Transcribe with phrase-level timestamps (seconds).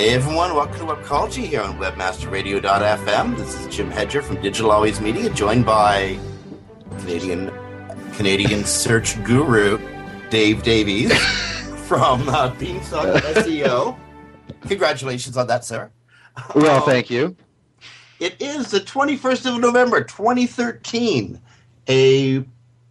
[0.00, 3.36] Hey everyone, welcome to Webcology here on WebmasterRadio.fm.
[3.36, 6.18] This is Jim Hedger from Digital Always Media, joined by
[7.00, 7.52] Canadian
[8.14, 9.78] Canadian search guru
[10.30, 11.12] Dave Davies
[11.86, 13.98] from uh, Beanstalk SEO.
[14.62, 15.90] Congratulations on that, sir.
[16.54, 17.36] Well, thank you.
[18.20, 21.38] It is the 21st of November, 2013.
[21.90, 22.42] A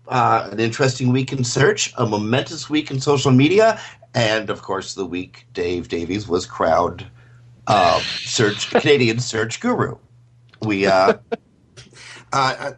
[0.10, 3.80] uh, an interesting week in search, a momentous week in social media,
[4.14, 7.06] and of course, the week Dave Davies was crowd
[7.68, 9.98] uh, search Canadian search guru.
[10.62, 11.14] We, uh,
[12.34, 12.72] uh,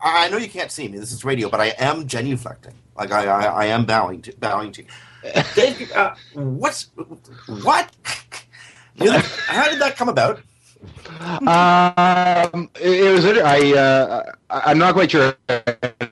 [0.00, 0.98] I know you can't see me.
[0.98, 2.74] This is radio, but I am genuflecting.
[2.96, 4.84] Like I, I, I am bowing to bowing to.
[5.54, 6.90] Dave, uh, what's
[7.46, 7.90] what?
[8.98, 10.40] How did that come about?
[11.20, 13.24] Um, it, it was.
[13.24, 13.72] I.
[13.72, 15.36] Uh, I'm not quite sure.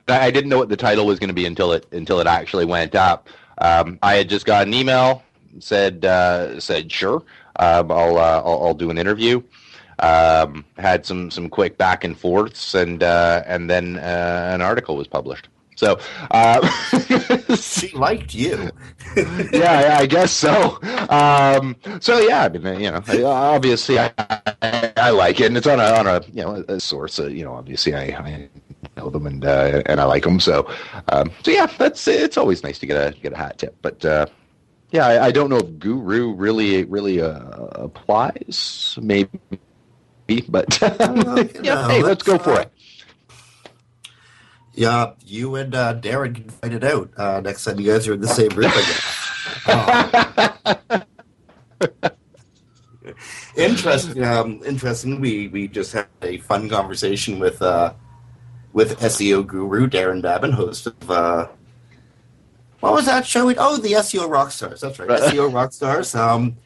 [0.07, 2.65] I didn't know what the title was going to be until it until it actually
[2.65, 3.27] went up.
[3.59, 5.23] Um, I had just got an email
[5.59, 7.23] said uh, said sure.
[7.57, 9.41] Um, I'll, uh, I'll, I'll do an interview.
[9.99, 14.95] Um, had some some quick back and forths, and uh, and then uh, an article
[14.95, 15.49] was published.
[15.75, 15.99] So
[16.31, 16.67] uh,
[17.55, 18.71] she liked you.
[19.15, 20.79] yeah, yeah, I guess so.
[21.09, 25.67] Um, so yeah, I mean, you know, obviously I, I, I, like it, and it's
[25.67, 27.19] on a on a you know a source.
[27.19, 28.49] Uh, you know, obviously I, I
[28.95, 30.39] know them and uh, and I like them.
[30.39, 30.71] So
[31.09, 33.75] um, so yeah, that's it's always nice to get a get a hat tip.
[33.81, 34.27] But uh,
[34.91, 37.39] yeah, I, I, don't know if guru really really uh,
[37.73, 38.97] applies.
[39.01, 39.29] Maybe,
[40.47, 40.97] but yeah,
[41.87, 42.71] hey, let's go for it.
[44.73, 48.13] Yeah, you and uh, Darren can fight it out uh, next time you guys are
[48.13, 49.01] in the same room again.
[53.57, 54.23] interesting.
[54.23, 55.19] Um, interesting.
[55.19, 57.95] We we just had a fun conversation with uh,
[58.77, 61.47] with SEO guru Darren Babin, host of uh,
[62.79, 63.51] what was that show?
[63.57, 64.81] Oh, the SEO Rockstars.
[64.81, 66.13] That's right, SEO Rockstars.
[66.17, 66.57] Um,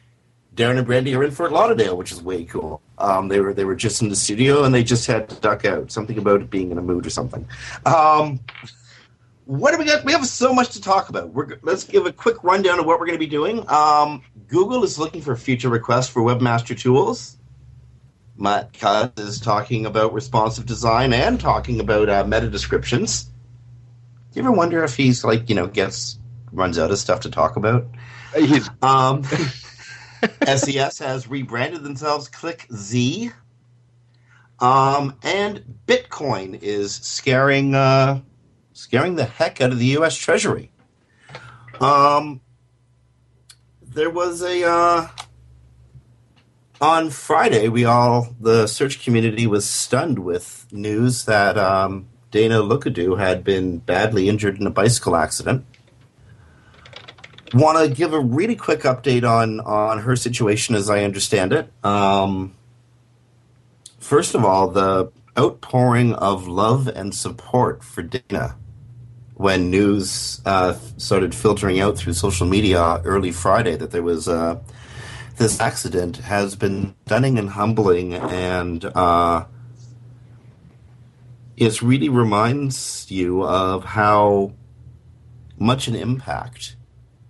[0.54, 2.82] Darren and Brandy are in Fort Lauderdale, which is way cool.
[2.98, 5.64] Um, they were they were just in the studio and they just had to duck
[5.64, 5.90] out.
[5.90, 7.48] Something about being in a mood or something.
[7.86, 8.40] Um,
[9.46, 10.04] what do we got?
[10.04, 11.30] We have so much to talk about.
[11.30, 13.66] We're, let's give a quick rundown of what we're going to be doing.
[13.70, 17.38] Um, Google is looking for future requests for webmaster tools.
[18.36, 23.24] Matt Cutts is talking about responsive design and talking about uh, meta descriptions.
[23.24, 26.18] Do you ever wonder if he's like you know gets
[26.52, 27.86] runs out of stuff to talk about?
[28.36, 29.24] He's um.
[30.46, 33.32] SES has rebranded themselves ClickZ.
[34.60, 38.20] Um, and Bitcoin is scaring uh,
[38.72, 40.16] scaring the heck out of the U.S.
[40.16, 40.70] Treasury.
[41.80, 42.40] Um,
[43.82, 45.08] there was a uh,
[46.82, 47.68] on Friday.
[47.68, 53.78] We all the search community was stunned with news that um, Dana Lookadoo had been
[53.78, 55.64] badly injured in a bicycle accident
[57.54, 61.70] want to give a really quick update on on her situation as I understand it.
[61.84, 62.54] Um,
[63.98, 68.56] first of all, the outpouring of love and support for Dana
[69.34, 74.58] when news uh, started filtering out through social media early Friday that there was uh,
[75.36, 79.44] this accident has been stunning and humbling, and uh,
[81.56, 84.52] it really reminds you of how
[85.58, 86.76] much an impact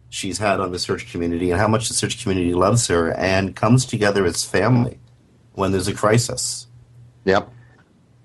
[0.08, 3.56] she's had on the search community and how much the search community loves her and
[3.56, 4.98] comes together as family
[5.54, 6.66] when there's a crisis.
[7.24, 7.50] Yep.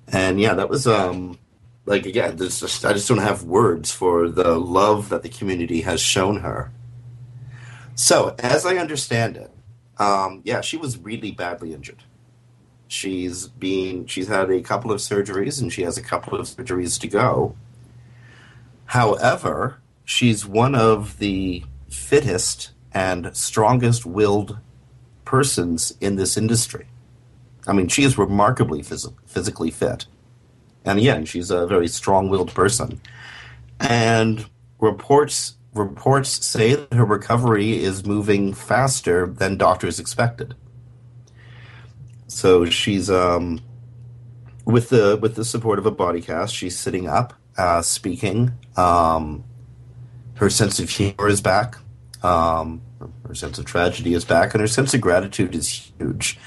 [0.08, 1.38] And yeah, that was um
[1.86, 5.82] like again, there's just I just don't have words for the love that the community
[5.82, 6.72] has shown her.
[7.96, 9.50] So, as I understand it,
[10.00, 12.04] um, yeah, she was really badly injured.
[12.88, 17.00] She's been she's had a couple of surgeries and she has a couple of surgeries
[17.02, 17.56] to go.
[18.86, 24.58] However, she's one of the fittest and strongest willed
[25.26, 26.88] persons in this industry.
[27.68, 30.06] I mean, she is remarkably phys- physically fit.
[30.86, 33.02] And again, she's a very strong willed person.
[33.82, 34.46] And
[34.80, 40.56] reports reports say that her recovery is moving faster than doctors expected.
[42.28, 43.62] So she's um,
[44.66, 49.44] with the with the support of a body cast, she's sitting up, uh, speaking, um,
[50.36, 51.78] her sense of humor is back.
[52.24, 52.82] Um,
[53.28, 56.38] her sense of tragedy is back, and her sense of gratitude is huge.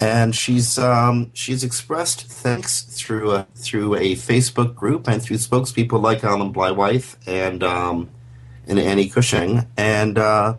[0.00, 6.00] And she's um, she's expressed thanks through a through a Facebook group and through spokespeople
[6.00, 8.10] like Alan Bleiweiss and um,
[8.68, 10.56] and Annie Cushing, and uh,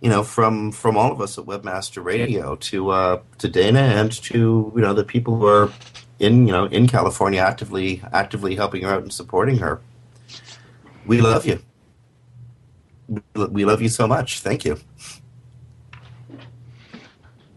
[0.00, 4.12] you know from from all of us at Webmaster Radio to uh, to Dana and
[4.12, 5.72] to you know the people who are
[6.20, 9.80] in you know in California actively actively helping her out and supporting her.
[11.06, 11.60] We love you.
[13.34, 14.40] We love you so much.
[14.40, 14.78] Thank you.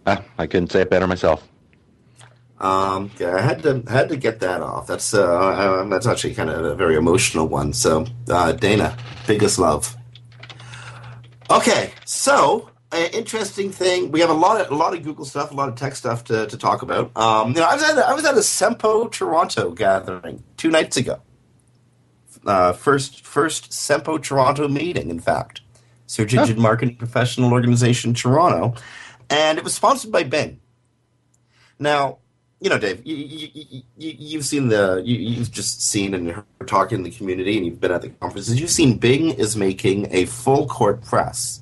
[0.06, 1.48] Ah, I couldn't say it better myself.
[2.64, 4.88] Um, yeah, I had to had to get that off.
[4.88, 7.74] That's uh, uh, that's actually kind of a very emotional one.
[7.74, 8.96] So, uh, Dana,
[9.28, 9.98] biggest love.
[11.52, 14.12] Okay, so uh, interesting thing.
[14.12, 16.24] We have a lot of a lot of Google stuff, a lot of tech stuff
[16.26, 17.16] to, to talk about.
[17.18, 20.72] Um, you know, I was at a, I was at a SEMPO Toronto gathering two
[20.72, 21.20] nights ago.
[22.46, 25.60] Uh, first first SEMPO Toronto meeting, in fact,
[26.08, 28.74] Search Engine Marketing Professional Organization Toronto,
[29.30, 30.62] and it was sponsored by Bing.
[31.78, 32.20] Now,
[32.64, 36.46] you know, Dave, you, you, you, you've seen the, you, have just seen and heard
[36.66, 38.58] talking in the community, and you've been at the conferences.
[38.58, 41.62] You've seen Bing is making a full court press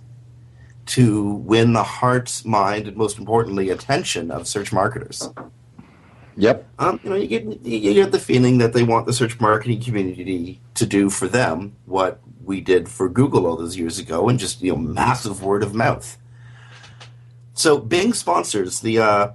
[0.85, 5.27] to win the heart, mind, and most importantly, attention of search marketers.
[6.37, 6.67] Yep.
[6.77, 9.81] Um, you know, you get you get the feeling that they want the search marketing
[9.81, 14.37] community to do for them what we did for Google all those years ago, and
[14.37, 16.19] just you know, massive word of mouth.
[17.53, 19.31] So Bing sponsors the uh,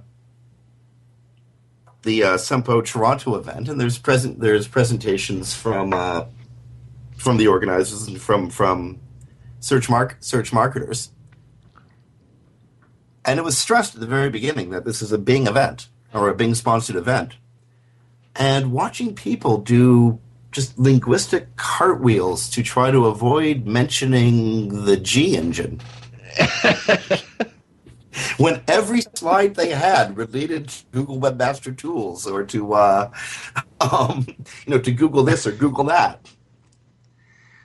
[2.07, 6.23] the uh, SEMPO Toronto event, and there's present there's presentations from uh,
[7.17, 8.99] from the organizers and from from
[9.59, 11.11] search mark search marketers.
[13.25, 16.29] And it was stressed at the very beginning that this is a Bing event or
[16.29, 17.35] a Bing sponsored event.
[18.37, 20.19] And watching people do
[20.53, 25.81] just linguistic cartwheels to try to avoid mentioning the G engine.
[28.37, 33.11] when every slide they had related to Google Webmaster Tools or to, uh,
[33.81, 36.27] um, you know, to Google this or Google that.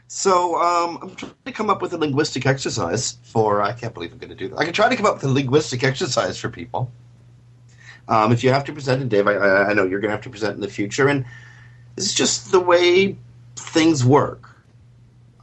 [0.08, 3.62] So um, I'm trying to come up with a linguistic exercise for.
[3.62, 4.58] I can't believe I'm going to do that.
[4.58, 6.92] I can try to come up with a linguistic exercise for people.
[8.08, 10.24] Um, if you have to present it, Dave, I, I know you're going to have
[10.24, 11.24] to present in the future, and
[11.96, 13.16] it's just the way
[13.56, 14.50] things work.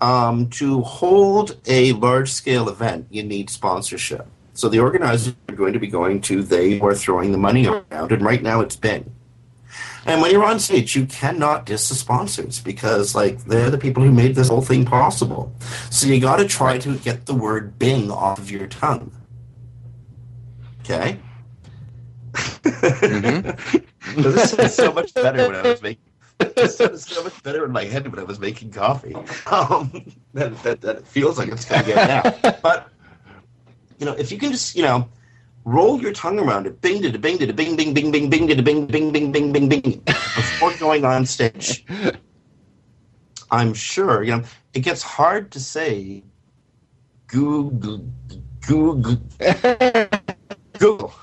[0.01, 4.27] Um, to hold a large scale event, you need sponsorship.
[4.59, 7.65] So the organizers are going to be going to they who are throwing the money
[7.65, 9.09] around, and right now it's Bing.
[10.05, 14.03] And when you're on stage, you cannot diss the sponsors because, like, they're the people
[14.03, 15.55] who made this whole thing possible.
[15.89, 19.13] So you got to try to get the word Bing off of your tongue.
[20.81, 21.17] Okay.
[22.33, 24.21] Mm-hmm.
[24.21, 26.03] this is so much better when I was making.
[26.55, 29.15] This sounded so much better in my head when I was making coffee.
[29.45, 32.51] Um, that, that, that it feels like it's going to get now.
[32.61, 32.89] But
[33.99, 35.07] you know, if you can just you know
[35.65, 38.63] roll your tongue around it, bing to bing to bing bing bing bing bing to
[38.63, 41.85] bing bing bing bing bing bing before going on stage.
[43.51, 44.43] I'm sure you know
[44.73, 46.23] it gets hard to say
[47.27, 48.05] Google
[48.65, 49.17] Google
[50.79, 51.13] Google.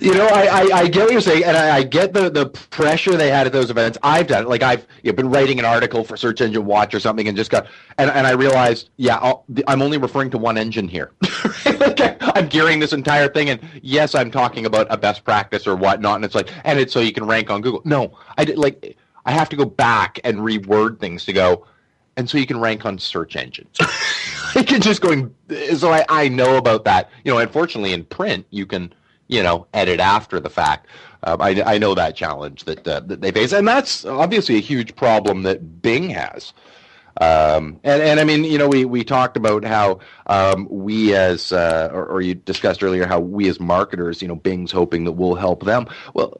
[0.00, 2.46] You know, I, I, I, get what you're saying, and I, I, get the, the
[2.46, 3.98] pressure they had at those events.
[4.02, 4.48] I've done it.
[4.48, 7.36] Like I've you know, been writing an article for Search Engine Watch or something, and
[7.36, 7.66] just got
[7.98, 11.12] and, and I realized, yeah, i am only referring to one engine here.
[11.64, 15.66] like I, am gearing this entire thing, and yes, I'm talking about a best practice
[15.66, 17.82] or whatnot, and it's like, and it's so you can rank on Google.
[17.84, 21.66] No, I did like I have to go back and reword things to go,
[22.16, 23.76] and so you can rank on search engines.
[24.54, 25.34] I can just going.
[25.76, 27.10] So I I know about that.
[27.24, 28.92] You know, unfortunately, in print you can
[29.28, 30.86] you know, edit after the fact.
[31.22, 34.60] Uh, I, I know that challenge that, uh, that they face, and that's obviously a
[34.60, 36.52] huge problem that Bing has.
[37.20, 41.50] Um, and, and I mean, you know, we, we talked about how um, we as,
[41.50, 45.12] uh, or, or, you discussed earlier, how we as marketers, you know, Bing's hoping that
[45.12, 45.88] we'll help them.
[46.12, 46.38] Well,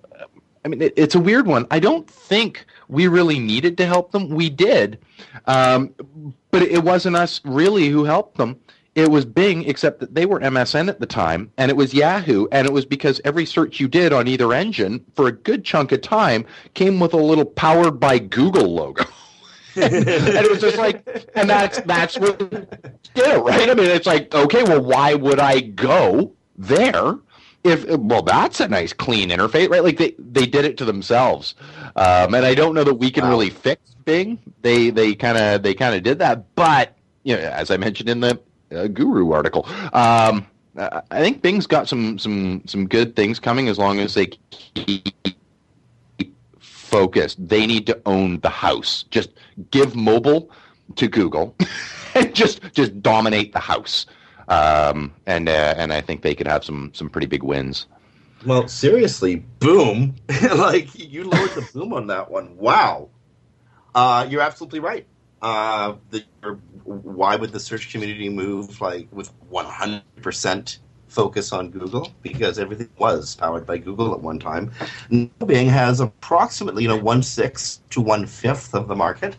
[0.66, 1.66] I mean, it, it's a weird one.
[1.70, 4.28] I don't think we really needed to help them.
[4.28, 4.98] We did,
[5.46, 5.94] um,
[6.50, 8.60] but it wasn't us really who helped them
[8.96, 12.46] it was Bing, except that they were MSN at the time, and it was Yahoo,
[12.50, 15.92] and it was because every search you did on either engine for a good chunk
[15.92, 19.04] of time came with a little powered by Google logo.
[19.76, 22.62] and it was just like, and that's that's what did
[23.14, 23.68] it, right?
[23.68, 27.16] I mean, it's like, okay, well, why would I go there?
[27.64, 29.84] If well, that's a nice clean interface, right?
[29.84, 31.54] Like they they did it to themselves,
[31.96, 33.30] um, and I don't know that we can wow.
[33.30, 34.38] really fix Bing.
[34.62, 38.08] They they kind of they kind of did that, but you know, as I mentioned
[38.08, 39.66] in the a guru article.
[39.92, 40.46] Um,
[40.78, 45.14] I think Bing's got some some some good things coming as long as they keep
[46.58, 47.48] focused.
[47.48, 49.04] They need to own the house.
[49.10, 49.30] Just
[49.70, 50.50] give mobile
[50.96, 51.56] to Google
[52.14, 54.06] and just just dominate the house.
[54.48, 57.86] Um, and uh, and I think they could have some some pretty big wins.
[58.44, 60.14] Well, seriously, boom!
[60.56, 62.56] like you lowered the boom on that one.
[62.56, 63.08] Wow,
[63.94, 65.06] uh, you're absolutely right.
[65.42, 66.24] Uh, the,
[66.84, 70.78] why would the search community move like with 100 percent
[71.08, 72.12] focus on Google?
[72.22, 74.72] Because everything was powered by Google at one time.
[75.46, 79.36] Bing has approximately you know one sixth to one fifth of the market.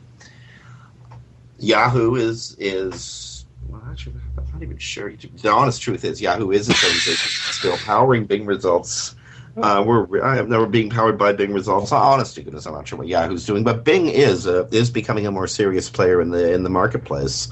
[1.60, 3.38] Yahoo is is
[3.70, 5.12] well, actually, I'm not even sure.
[5.12, 9.16] The honest truth is, Yahoo is still powering Bing results.
[9.62, 11.92] Uh, we're I have never being powered by Bing results.
[11.92, 15.26] Honest to goodness, I'm not sure what Yahoo's doing, but Bing is uh, is becoming
[15.26, 17.50] a more serious player in the in the marketplace.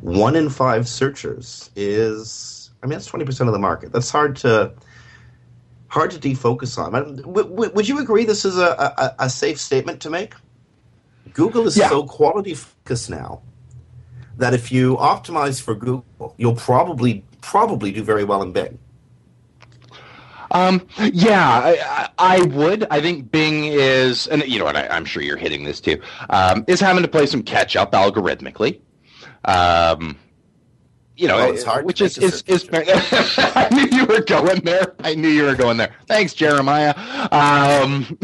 [0.00, 3.92] One in five searchers is, I mean, that's twenty percent of the market.
[3.92, 4.72] That's hard to
[5.88, 7.16] hard to defocus on.
[7.16, 10.34] W- w- would you agree this is a, a, a safe statement to make?
[11.34, 11.90] Google is yeah.
[11.90, 13.42] so quality focused now
[14.38, 18.78] that if you optimize for Google, you'll probably probably do very well in Bing.
[20.52, 22.86] Um, yeah, I, I, would.
[22.90, 26.00] I think Bing is, and you know, and I, am sure you're hitting this too,
[26.30, 28.80] um, is having to play some catch up algorithmically.
[29.44, 30.18] Um,
[31.16, 34.94] you know, well, it's hard which is, is, is, I knew you were going there.
[35.00, 35.94] I knew you were going there.
[36.06, 36.94] Thanks, Jeremiah.
[37.30, 38.18] Um,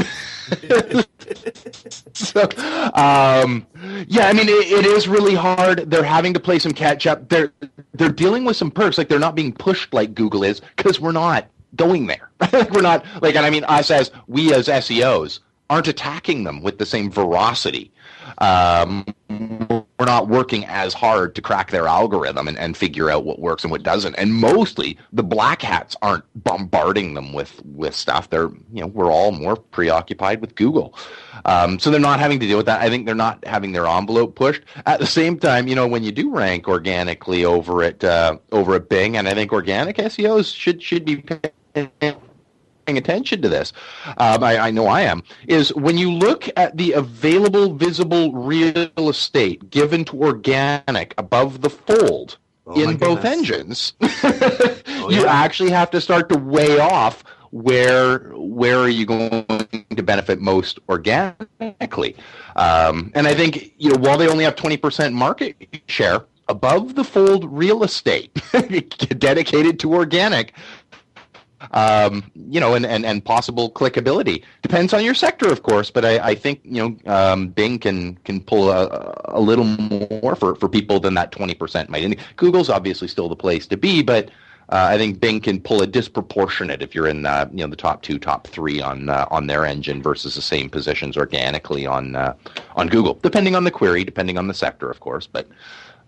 [2.14, 2.42] so,
[2.94, 3.66] um,
[4.06, 5.90] yeah, I mean, it, it is really hard.
[5.90, 7.28] They're having to play some catch up.
[7.28, 7.52] They're
[7.94, 11.12] they're dealing with some perks, like they're not being pushed like Google is, because we're
[11.12, 12.31] not going there.
[12.73, 16.79] we're not like, and I mean, us as we as SEOs aren't attacking them with
[16.79, 17.93] the same veracity.
[18.39, 23.39] Um, we're not working as hard to crack their algorithm and, and figure out what
[23.39, 24.15] works and what doesn't.
[24.15, 28.31] And mostly the black hats aren't bombarding them with, with stuff.
[28.31, 30.95] They're, you know, we're all more preoccupied with Google.
[31.45, 32.81] Um, so they're not having to deal with that.
[32.81, 34.63] I think they're not having their envelope pushed.
[34.87, 38.75] At the same time, you know, when you do rank organically over at, uh, over
[38.75, 41.53] at Bing, and I think organic SEOs should, should be paying
[42.97, 43.73] attention to this,
[44.17, 48.91] um, I, I, know I am, is when you look at the available visible real
[48.97, 55.91] estate given to organic above the fold oh in both engines, oh, you actually have
[55.91, 59.47] to start to weigh off where where are you going
[59.97, 62.15] to benefit most organically.
[62.57, 65.57] Um, and I think you know while they only have twenty percent market
[65.87, 68.33] share above the fold real estate
[69.19, 70.55] dedicated to organic
[71.73, 74.43] um, you know, and, and, and possible clickability.
[74.62, 78.17] Depends on your sector, of course, but I, I think, you know, um, Bing can
[78.25, 82.05] can pull a, a little more for, for people than that 20% might.
[82.05, 84.31] And Google's obviously still the place to be, but
[84.71, 87.77] uh, I think Bing can pull a disproportionate if you're in uh, you know the
[87.77, 92.15] top two, top three on uh, on their engine versus the same positions organically on
[92.15, 92.35] uh,
[92.77, 95.27] on Google, depending on the query, depending on the sector, of course.
[95.27, 95.49] But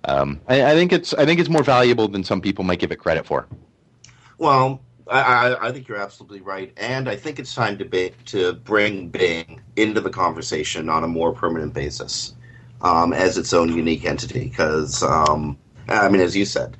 [0.04, 2.92] um, I, I think it's I think it's more valuable than some people might give
[2.92, 3.46] it credit for.
[4.36, 8.52] Well, I, I, think you're absolutely right, and I think it's time to be, to
[8.52, 12.34] bring Bing into the conversation on a more permanent basis
[12.80, 14.48] um, as its own unique entity.
[14.48, 16.76] Because um, I mean, as you said,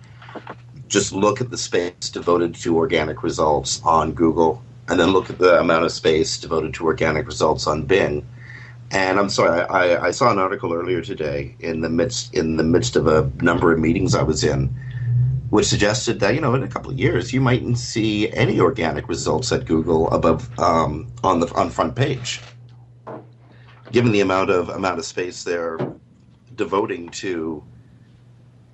[0.86, 5.38] just look at the space devoted to organic results on Google, and then look at
[5.38, 8.24] the amount of space devoted to organic results on Bing.
[8.92, 12.64] And I'm sorry, I, I saw an article earlier today in the midst in the
[12.64, 14.72] midst of a number of meetings I was in
[15.50, 19.08] which suggested that you know in a couple of years you mightn't see any organic
[19.08, 22.40] results at Google above um, on the on front page,
[23.92, 25.78] given the amount of amount of space they're
[26.54, 27.62] devoting to,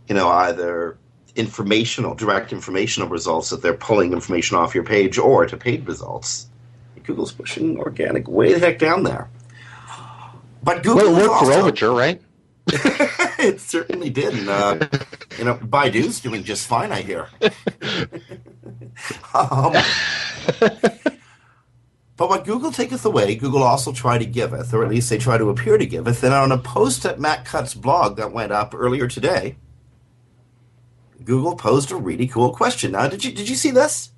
[0.09, 0.99] you know, either
[1.35, 6.49] informational, direct informational results that they're pulling information off your page, or to paid results.
[7.05, 9.31] Google's pushing organic way the heck down there.
[10.63, 12.21] But Google well, it worked for Overture, right?
[13.39, 14.35] it certainly did.
[14.35, 14.89] And, uh,
[15.39, 17.29] you know, Baidu's doing just fine, I hear.
[19.35, 19.73] um,
[22.17, 25.39] but what Google taketh away, Google also try to giveth, or at least they try
[25.39, 26.25] to appear to giveth.
[26.25, 29.59] And on a post at Matt Cutts' blog that went up earlier today,
[31.23, 32.93] Google posed a really cool question.
[32.93, 34.13] Now, did you did you see this?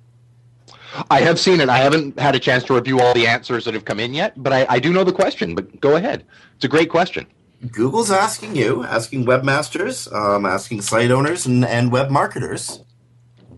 [1.11, 1.69] I have seen it.
[1.69, 4.33] I haven't had a chance to review all the answers that have come in yet,
[4.41, 5.53] but I, I do know the question.
[5.53, 6.25] But go ahead.
[6.55, 7.27] It's a great question.
[7.67, 12.83] Google's asking you, asking webmasters, um, asking site owners, and, and web marketers,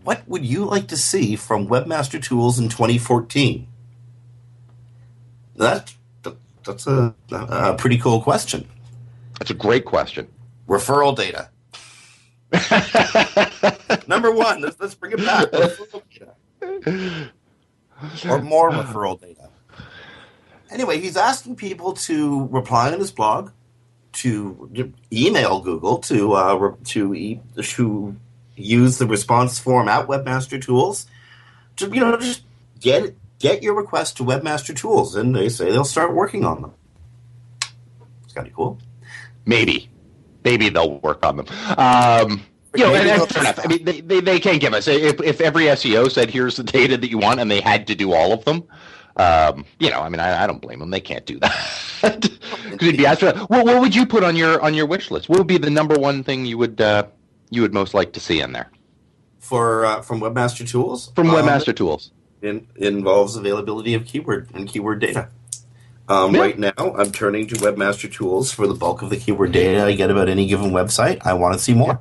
[0.02, 3.68] what would you like to see from Webmaster Tools in 2014?
[5.56, 8.68] That, that that's a, a pretty cool question.
[9.38, 10.28] That's a great question.
[10.68, 11.50] Referral data.
[14.08, 15.50] Number one, let's, let's bring it back.
[15.52, 17.30] Referral data.
[18.28, 19.48] Or more referral data.
[20.70, 23.50] anyway, he's asking people to reply on his blog,
[24.12, 28.16] to email Google, to uh, to e- to
[28.56, 31.06] use the response form at Webmaster Tools,
[31.76, 32.42] to you know just
[32.80, 36.72] get get your request to Webmaster Tools, and they say they'll start working on them.
[38.24, 38.78] It's kind of cool.
[39.44, 39.90] Maybe,
[40.44, 41.46] maybe they'll work on them.
[41.76, 42.42] Um,
[42.74, 43.58] you know, and, and fair enough.
[43.62, 46.62] I mean, they, they, they can't give us if if every SEO said here's the
[46.62, 48.64] data that you want, and they had to do all of them.
[49.16, 50.90] Um, you know, I mean, I, I don't blame them.
[50.90, 51.60] They can't do that
[52.02, 53.32] because it'd be asked for.
[53.32, 55.28] What, what would you put on your on your wish list?
[55.28, 57.06] What would be the number one thing you would uh,
[57.50, 58.70] you would most like to see in there
[59.38, 61.12] for uh, from Webmaster Tools?
[61.14, 65.28] From Webmaster um, Tools, it involves availability of keyword and keyword data.
[66.08, 66.40] Um, yeah.
[66.40, 69.92] Right now, I'm turning to Webmaster Tools for the bulk of the keyword data I
[69.92, 71.24] get about any given website.
[71.24, 72.00] I want to see more.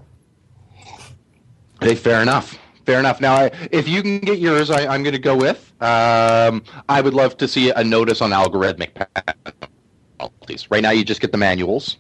[1.80, 2.58] Hey, fair enough.
[2.86, 3.22] Fair enough.
[3.22, 5.72] Now, I, if you can get yours, I, am going to go with.
[5.82, 9.06] Um, I would love to see a notice on algorithmic
[10.18, 10.70] penalties.
[10.72, 11.98] Right now, you just get the manuals.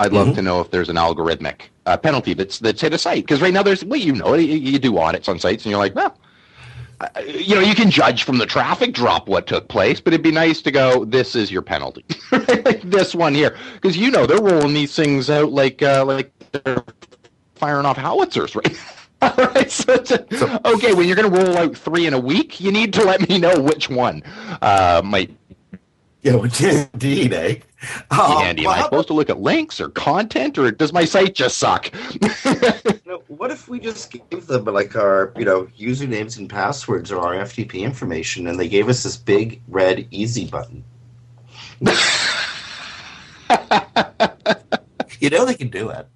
[0.00, 0.36] I'd love mm-hmm.
[0.36, 3.52] to know if there's an algorithmic uh, penalty that's that's hit a site because right
[3.52, 6.16] now there's well, you know, you, you, do audits on sites and you're like, well,
[7.00, 10.22] uh, you know, you can judge from the traffic drop what took place, but it'd
[10.22, 14.24] be nice to go, this is your penalty, like this one here, because you know
[14.24, 16.84] they're rolling these things out like uh, like they're
[17.56, 18.78] firing off howitzers, right?
[19.22, 19.70] All right.
[19.70, 22.92] So, so, okay, when you're going to roll out three in a week, you need
[22.94, 24.22] to let me know which one
[24.62, 25.36] uh, might.
[26.22, 27.56] Yeah, which indeed, eh?
[28.10, 31.04] Um, Andy, well, am I supposed to look at links or content, or does my
[31.04, 31.92] site just suck?
[32.22, 37.10] you know, what if we just gave them like our, you know, usernames and passwords
[37.12, 40.84] or our FTP information, and they gave us this big red easy button?
[45.20, 46.06] you know they can do it.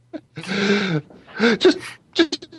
[1.59, 1.79] Just,
[2.13, 2.52] just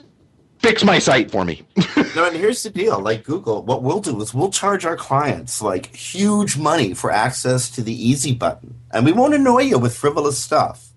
[0.64, 1.62] fix my site for me.
[2.16, 5.62] no, and here's the deal: like Google, what we'll do is we'll charge our clients
[5.62, 9.96] like huge money for access to the easy button, and we won't annoy you with
[9.96, 10.90] frivolous stuff.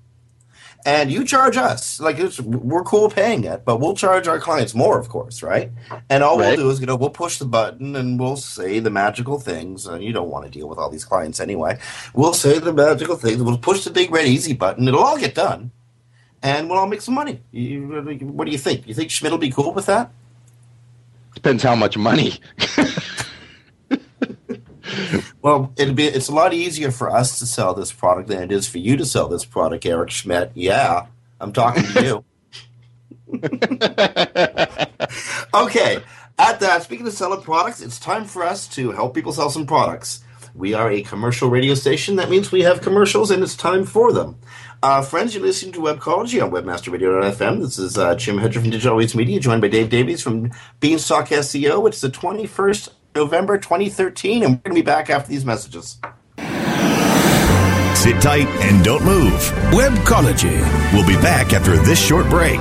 [0.87, 5.01] And you charge us like we're cool paying it, but we'll charge our clients more,
[5.01, 5.73] of course, right?
[6.09, 6.57] And all right.
[6.57, 9.87] we'll do is you know we'll push the button and we'll say the magical things,
[9.87, 11.77] and you don't want to deal with all these clients anyway.
[12.15, 13.43] We'll say the magical things.
[13.43, 14.87] We'll push the big red easy button.
[14.87, 15.73] It'll all get done
[16.47, 17.41] and we'll all make some money.
[17.51, 17.89] You,
[18.21, 18.87] what do you think?
[18.87, 20.13] You think Schmidt will be cool with that?
[21.35, 22.35] Depends how much money.
[25.43, 28.53] well, it'll be it's a lot easier for us to sell this product than it
[28.53, 30.53] is for you to sell this product, Eric Schmidt.
[30.55, 31.07] Yeah,
[31.41, 32.25] I'm talking to you.
[35.53, 36.01] okay.
[36.39, 39.67] At that, speaking of selling products, it's time for us to help people sell some
[39.67, 40.23] products.
[40.55, 42.17] We are a commercial radio station.
[42.17, 44.39] That means we have commercials, and it's time for them.
[44.83, 47.61] Uh, friends, you're listening to Webcology on WebmasterRadio.fm.
[47.61, 51.29] This is uh, Jim Hedger from Digital Always Media, joined by Dave Davies from Beanstalk
[51.29, 51.89] SEO.
[51.89, 55.99] It's the 21st November 2013, and we're going to be back after these messages.
[57.97, 59.33] Sit tight and don't move.
[59.73, 60.61] Webcology.
[60.93, 62.61] We'll be back after this short break.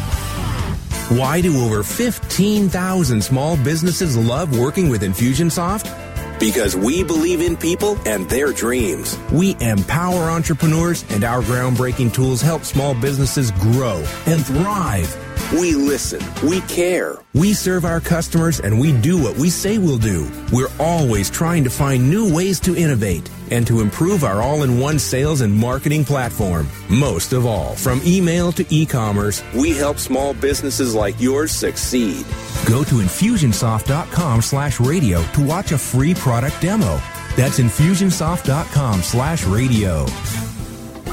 [1.11, 6.39] Why do over 15,000 small businesses love working with Infusionsoft?
[6.39, 9.19] Because we believe in people and their dreams.
[9.29, 15.13] We empower entrepreneurs, and our groundbreaking tools help small businesses grow and thrive.
[15.51, 16.21] We listen.
[16.47, 17.15] We care.
[17.33, 20.29] We serve our customers and we do what we say we'll do.
[20.51, 25.41] We're always trying to find new ways to innovate and to improve our all-in-one sales
[25.41, 26.67] and marketing platform.
[26.89, 32.25] Most of all, from email to e-commerce, we help small businesses like yours succeed.
[32.65, 37.01] Go to infusionsoft.com slash radio to watch a free product demo.
[37.35, 40.05] That's infusionsoft.com slash radio.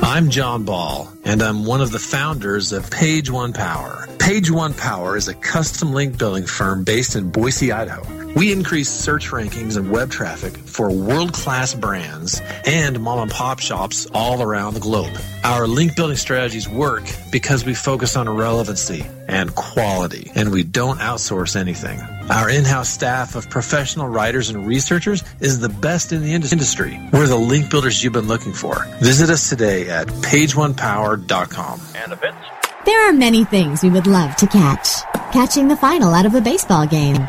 [0.02, 4.08] I'm John Ball, and I'm one of the founders of Page One Power.
[4.18, 8.17] Page One Power is a custom link building firm based in Boise, Idaho.
[8.38, 13.58] We increase search rankings and web traffic for world class brands and mom and pop
[13.58, 15.12] shops all around the globe.
[15.42, 21.00] Our link building strategies work because we focus on relevancy and quality, and we don't
[21.00, 21.98] outsource anything.
[22.30, 26.96] Our in house staff of professional writers and researchers is the best in the industry.
[27.12, 28.84] We're the link builders you've been looking for.
[29.00, 31.80] Visit us today at pageonepower.com.
[31.96, 32.46] And events.
[32.84, 35.02] There are many things we would love to catch.
[35.32, 37.28] Catching the final out of a baseball game.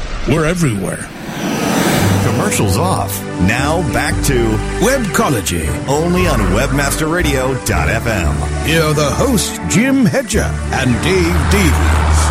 [0.27, 1.09] We're everywhere.
[2.25, 3.19] Commercials off.
[3.41, 4.35] Now back to
[4.85, 5.67] Webcology.
[5.87, 8.65] only on WebmasterRadio.fm.
[8.67, 12.21] Here are the hosts, Jim Hedger and Dave Davies.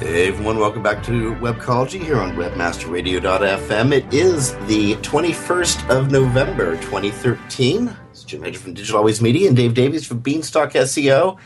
[0.00, 3.92] Hey everyone, welcome back to Webcology here on webmasterradio.fm.
[3.92, 7.96] It is the 21st of November 2013.
[8.12, 11.36] It's Jim Hedger from Digital Always Media and Dave Davies from Beanstalk SEO.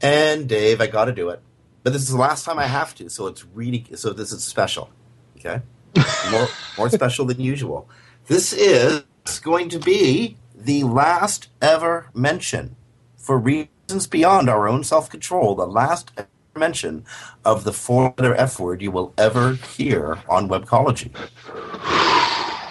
[0.00, 1.40] And Dave, I got to do it.
[1.82, 4.44] But this is the last time I have to, so it's really so this is
[4.44, 4.90] special.
[5.38, 5.62] Okay?
[6.30, 7.88] more more special than usual.
[8.26, 9.04] This is
[9.42, 12.76] going to be the last ever mention
[13.16, 17.04] for reasons beyond our own self-control, the last ever mention
[17.44, 21.10] of the four-letter F word you will ever hear on Webcology.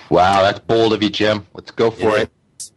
[0.09, 1.45] Wow, that's bold of you, Jim.
[1.53, 2.21] Let's go for Yeah.
[2.23, 2.31] it.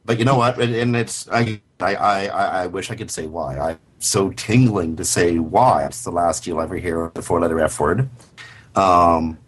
[0.05, 0.61] But you know what?
[0.61, 3.59] And- it's I I, I I I wish I could say why.
[3.59, 7.79] I'm so tingling to say why it's the last you'll ever hear the four-letter F
[7.79, 8.11] word.
[8.75, 9.39] Um,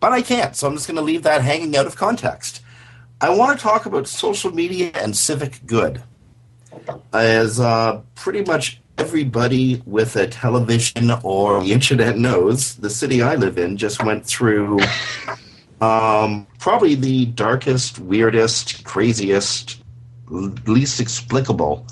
[0.00, 2.62] but I can't, so I'm just going to leave that hanging out of context.
[3.20, 6.02] I want to talk about social media and civic good,
[7.12, 12.76] as uh, pretty much everybody with a television or the internet knows.
[12.76, 14.80] The city I live in just went through
[15.80, 19.82] um, probably the darkest, weirdest, craziest,
[20.28, 21.86] least explicable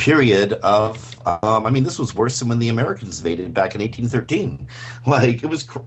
[0.00, 1.16] period of.
[1.26, 4.66] Um, I mean, this was worse than when the Americans invaded back in 1813.
[5.06, 5.62] Like it was.
[5.62, 5.80] Cr-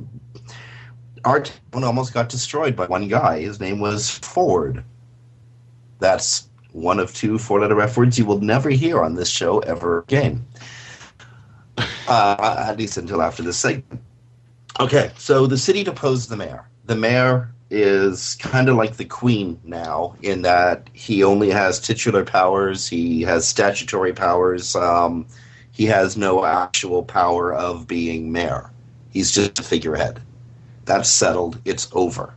[1.26, 3.39] our town almost got destroyed by one guy.
[3.39, 4.84] His name was Ford.
[5.99, 9.99] That's one of two four-letter F words you will never hear on this show ever
[9.99, 10.45] again.
[12.08, 14.02] Uh, at least until after this segment.
[14.80, 16.67] Okay, so the city deposed the mayor.
[16.86, 22.23] The mayor is kind of like the queen now, in that he only has titular
[22.23, 25.25] powers, he has statutory powers, um,
[25.71, 28.69] he has no actual power of being mayor.
[29.09, 30.21] He's just a figurehead.
[30.86, 32.36] That's settled, it's over.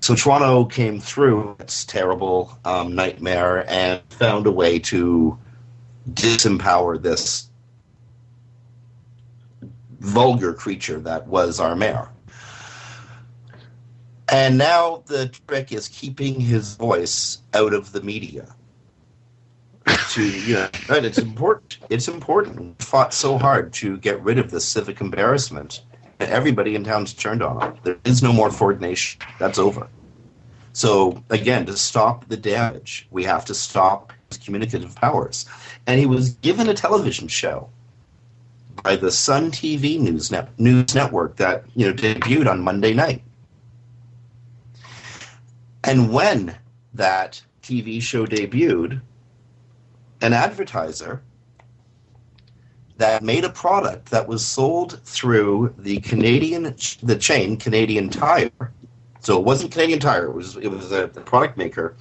[0.00, 5.38] So Toronto came through its terrible um, nightmare and found a way to
[6.10, 7.48] disempower this
[10.00, 12.08] vulgar creature that was our mayor.
[14.32, 18.56] And now the trick is keeping his voice out of the media.
[20.12, 21.78] To you know, and it's important.
[21.90, 22.80] It's important.
[22.80, 25.82] Fought so hard to get rid of this civic embarrassment.
[26.18, 27.78] Everybody in town's turned on him.
[27.82, 29.20] There is no more Ford Nation.
[29.38, 29.86] That's over.
[30.72, 35.44] So again, to stop the damage, we have to stop his communicative powers.
[35.86, 37.68] And he was given a television show
[38.82, 43.22] by the Sun TV news net, news network that you know debuted on Monday night.
[45.84, 46.56] And when
[46.94, 49.00] that TV show debuted,
[50.20, 51.22] an advertiser
[52.98, 58.50] that made a product that was sold through the Canadian the chain Canadian Tire.
[59.20, 61.96] So it wasn't Canadian Tire; it was it was a, product maker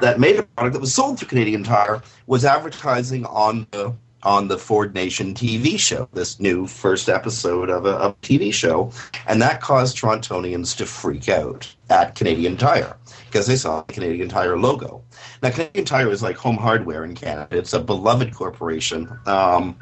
[0.00, 4.48] that made a product that was sold through Canadian Tire was advertising on the on
[4.48, 8.90] the Ford Nation TV show, this new first episode of a, of a TV show,
[9.26, 12.96] and that caused Torontonians to freak out at Canadian Tire
[13.34, 15.02] because they saw the Canadian Tire logo.
[15.42, 17.58] Now, Canadian Tire is like home hardware in Canada.
[17.58, 19.76] It's a beloved corporation, um,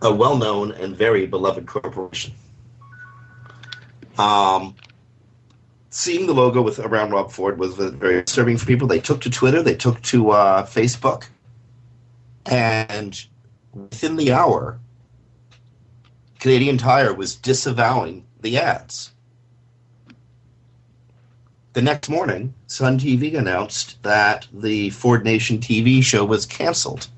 [0.00, 2.32] a well-known and very beloved corporation.
[4.16, 4.76] Um,
[5.90, 8.88] seeing the logo with around Rob Ford was very disturbing for people.
[8.88, 11.26] They took to Twitter, they took to uh, Facebook,
[12.46, 13.22] and
[13.74, 14.80] within the hour,
[16.38, 19.13] Canadian Tire was disavowing the ads.
[21.74, 27.08] The next morning, Sun TV announced that the Ford Nation TV show was canceled.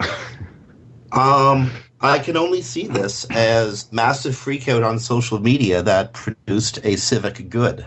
[1.12, 1.70] Um,
[2.02, 7.48] I can only see this as massive freakout on social media that produced a civic
[7.48, 7.86] good.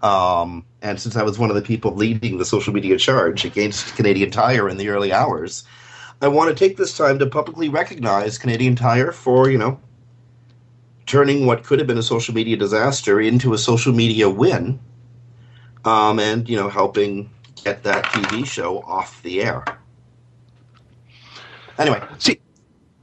[0.00, 3.96] Um, and since I was one of the people leading the social media charge against
[3.96, 5.64] Canadian Tire in the early hours,
[6.20, 9.80] I want to take this time to publicly recognize Canadian Tire for, you know,
[11.12, 14.80] turning what could have been a social media disaster into a social media win,
[15.84, 17.28] um, and you know, helping
[17.62, 19.62] get that TV show off the air.
[21.78, 22.40] Anyway, See,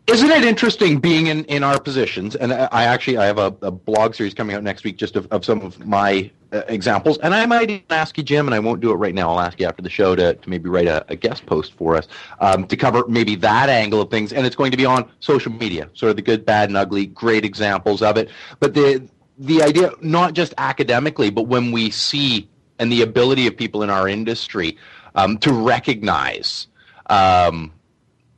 [0.08, 2.36] isn't it interesting being in, in our positions?
[2.36, 5.16] And I, I actually I have a, a blog series coming out next week just
[5.16, 7.18] of, of some of my examples.
[7.20, 9.30] And I might even ask you, Jim, and I won't do it right now.
[9.30, 11.96] I'll ask you after the show to, to maybe write a, a guest post for
[11.96, 12.08] us
[12.40, 14.34] um, to cover maybe that angle of things.
[14.34, 17.06] And it's going to be on social media, sort of the good, bad, and ugly,
[17.06, 18.30] great examples of it.
[18.60, 19.08] But the
[19.38, 23.90] the idea, not just academically, but when we see and the ability of people in
[23.90, 24.78] our industry
[25.16, 26.68] um, to recognize.
[27.08, 27.74] Um,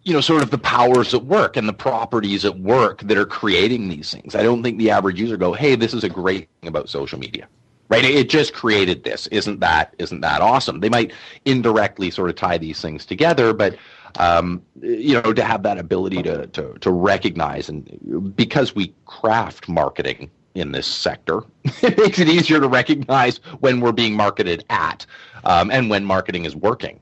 [0.04, 3.26] you know, sort of the powers at work and the properties at work that are
[3.26, 4.34] creating these things.
[4.34, 7.20] I don't think the average user go, "Hey, this is a great thing about social
[7.20, 7.48] media."
[7.92, 8.06] Right?
[8.06, 9.28] It just created this.
[9.28, 10.80] Isn't that isn't that awesome?
[10.80, 11.12] They might
[11.44, 13.76] indirectly sort of tie these things together, but
[14.18, 19.68] um, you know, to have that ability to, to to recognize and because we craft
[19.68, 21.42] marketing in this sector,
[21.82, 25.06] it makes it easier to recognize when we're being marketed at
[25.44, 27.02] um, and when marketing is working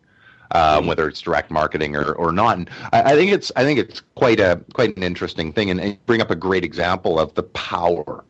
[0.52, 2.58] um, whether it's direct marketing or, or not.
[2.58, 5.80] And I, I, think it's I think it's quite a quite an interesting thing, and,
[5.80, 8.24] and bring up a great example of the power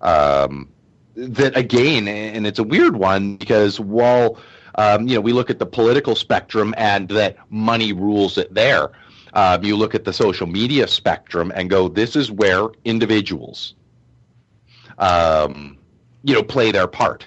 [0.00, 0.68] um,
[1.16, 4.38] that again, and it's a weird one because while
[4.76, 8.90] um, you know we look at the political spectrum and that money rules it there.
[9.32, 13.74] Um, you look at the social media spectrum and go, this is where individuals,
[14.96, 15.76] um,
[16.24, 17.26] you know, play their part.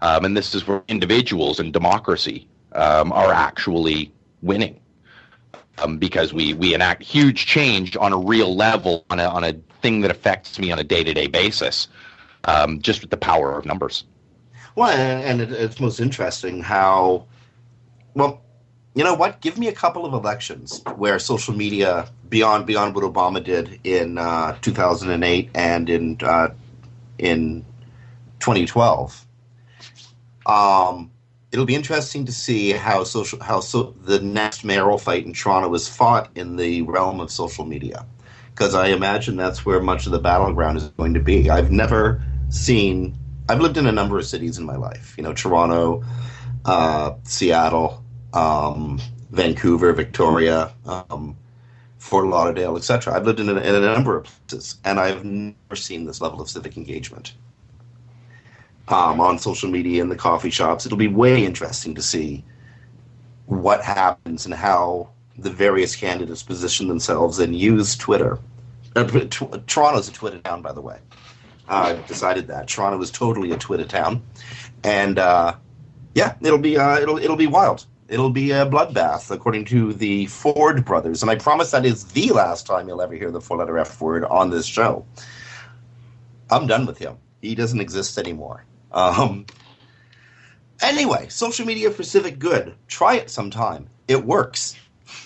[0.00, 4.80] Um, and this is where individuals and democracy um, are actually winning
[5.78, 9.54] um, because we we enact huge change on a real level on a on a
[9.82, 11.88] thing that affects me on a day to day basis,
[12.44, 14.04] um, just with the power of numbers.
[14.76, 17.26] Well, and it, it's most interesting how,
[18.14, 18.42] well,
[18.94, 19.40] you know what?
[19.40, 24.18] Give me a couple of elections where social media beyond beyond what Obama did in
[24.18, 26.48] uh, 2008 and in uh,
[27.18, 27.64] in
[28.38, 29.26] 2012.
[30.46, 31.10] Um,
[31.50, 35.72] it'll be interesting to see how social how so the next mayoral fight in Toronto
[35.74, 38.06] is fought in the realm of social media,
[38.50, 41.50] because I imagine that's where much of the battleground is going to be.
[41.50, 42.22] I've never
[42.54, 43.16] seen.
[43.48, 45.14] I've lived in a number of cities in my life.
[45.16, 46.02] You know, Toronto,
[46.64, 51.36] uh, Seattle, um, Vancouver, Victoria, um,
[51.98, 53.14] Fort Lauderdale, etc.
[53.14, 56.40] I've lived in a, in a number of places, and I've never seen this level
[56.40, 57.34] of civic engagement
[58.88, 60.86] um, on social media in the coffee shops.
[60.86, 62.44] It'll be way interesting to see
[63.46, 68.38] what happens and how the various candidates position themselves and use Twitter.
[68.94, 69.04] Uh,
[69.66, 70.98] Toronto's a Twitter town, by the way.
[71.66, 74.22] Uh, decided that Toronto is totally a Twitter town,
[74.82, 75.54] and uh,
[76.14, 77.86] yeah, it'll be uh, it'll it'll be wild.
[78.06, 82.30] It'll be a bloodbath, according to the Ford brothers, and I promise that is the
[82.30, 85.06] last time you'll ever hear the four-letter F word on this show.
[86.50, 87.16] I'm done with him.
[87.40, 88.64] He doesn't exist anymore.
[88.92, 89.46] Um,
[90.82, 92.74] anyway, social media for civic good.
[92.88, 93.88] Try it sometime.
[94.06, 94.76] It works.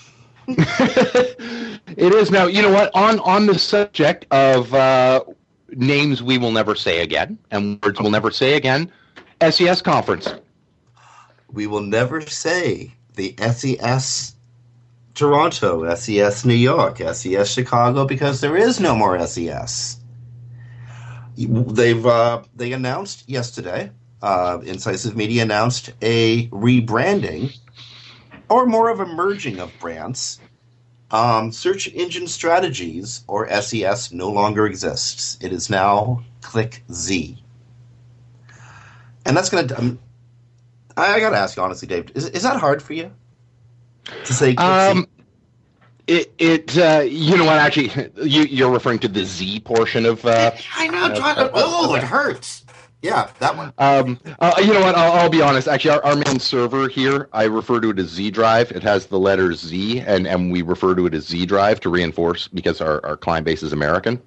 [0.48, 2.46] it is now.
[2.46, 2.94] You know what?
[2.94, 5.24] On on the subject of uh,
[5.71, 8.91] names we will never say again and words we'll never say again,
[9.41, 10.33] SES conference.
[11.51, 14.35] We will never say the SES
[15.15, 19.99] Toronto, SES New York, SES Chicago because there is no more SES.
[21.37, 23.91] They've uh, they announced yesterday.
[24.21, 27.57] Uh, Incisive Media announced a rebranding,
[28.49, 30.41] or more of a merging of brands.
[31.11, 35.38] Um, Search Engine Strategies, or SES, no longer exists.
[35.40, 37.42] It is now Click Z,
[39.25, 39.79] and that's going to.
[39.79, 39.99] Um,
[40.97, 43.11] I, I got to ask you honestly, Dave, is is that hard for you
[44.25, 44.55] to say?
[44.55, 45.07] Click um, Z?
[46.09, 47.59] It, it uh, you know what?
[47.59, 50.25] Actually, you, you're referring to the Z portion of.
[50.27, 51.14] Uh, I know.
[51.14, 52.64] Uh, oh, it hurts.
[53.03, 53.73] Yeah, that one.
[53.79, 54.97] Um, uh, you know what?
[54.97, 55.69] I'll, I'll, be honest.
[55.69, 58.73] Actually, our, our main server here, I refer to it as Z Drive.
[58.73, 61.91] It has the letter Z, and, and we refer to it as Z Drive to
[61.91, 64.21] reinforce because our, our client base is American,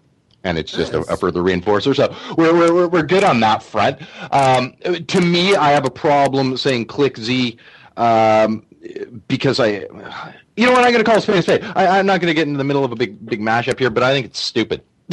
[0.46, 1.94] and it's just a, a, further reinforcer.
[1.94, 4.00] So we're, we're, we're good on that front.
[4.32, 4.74] Um,
[5.08, 7.58] to me, I have a problem saying ClickZ
[7.98, 8.66] um,
[9.28, 9.86] because I
[10.56, 10.84] you know what?
[10.84, 11.64] I'm going to call a spade a spade.
[11.76, 13.90] I, am not going to get into the middle of a big big mashup here,
[13.90, 14.82] but I think it's stupid.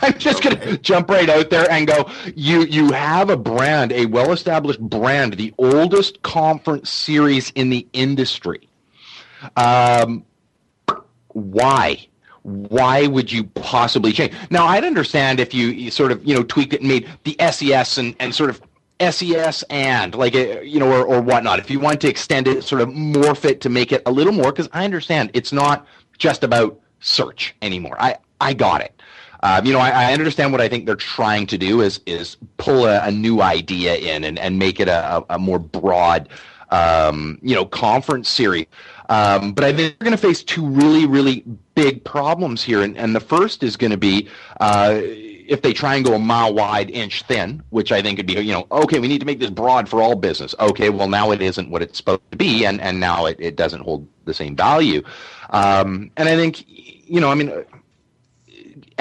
[0.02, 0.72] I'm just okay.
[0.72, 2.10] to jump right out there and go.
[2.34, 7.86] You you have a brand, a well established brand, the oldest conference series in the
[7.92, 8.68] industry.
[9.56, 10.24] Um,
[11.28, 12.06] why?
[12.42, 14.32] why would you possibly change?
[14.48, 17.36] Now, I'd understand if you, you sort of, you know, tweaked it and made the
[17.38, 18.62] SES and, and sort of
[19.00, 21.58] SES and like uh, you know or, or whatnot.
[21.58, 24.32] If you want to extend it, sort of morph it to make it a little
[24.32, 25.86] more, because I understand it's not
[26.18, 27.96] just about search anymore.
[27.98, 28.99] I I got it.
[29.42, 32.36] Uh, you know, I, I, understand what I think they're trying to do is is
[32.58, 36.28] pull a, a new idea in and, and make it a, a more broad,
[36.70, 38.66] um, you know, conference series.
[39.08, 41.42] Um, but I think they're going to face two really, really
[41.74, 42.82] big problems here.
[42.82, 44.28] And, and the first is going to be
[44.60, 45.00] uh,
[45.50, 48.34] if they try and go a mile wide, inch thin, which I think would be,
[48.34, 50.54] you know, okay, we need to make this broad for all business.
[50.60, 53.56] Okay, well, now it isn't what it's supposed to be, and, and now it, it
[53.56, 55.02] doesn't hold the same value.
[55.50, 57.52] Um, and I think, you know, I mean,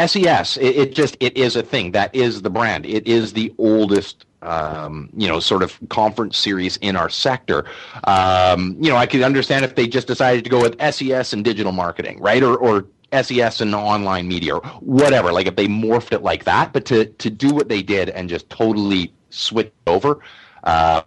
[0.07, 1.91] SES, it, it, just it is a thing.
[1.91, 2.85] That is the brand.
[2.85, 7.65] It is the oldest um, you know, sort of conference series in our sector.
[8.05, 11.43] Um, you know, I could understand if they just decided to go with SES and
[11.43, 12.41] digital marketing, right?
[12.41, 15.31] Or, or SES and online media or whatever.
[15.31, 18.29] Like if they morphed it like that, but to, to do what they did and
[18.29, 20.19] just totally switch over,
[20.63, 21.01] uh,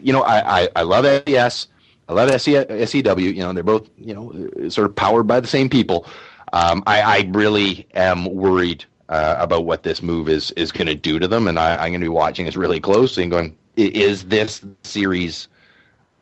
[0.00, 1.68] you know, I, I, I love SES.
[2.06, 3.14] I love SEW.
[3.16, 6.06] You know, they're both, you know, sort of powered by the same people.
[6.54, 10.94] Um, I, I really am worried uh, about what this move is is going to
[10.94, 13.58] do to them, and I, am going to be watching this really closely and going,
[13.76, 15.48] is this series,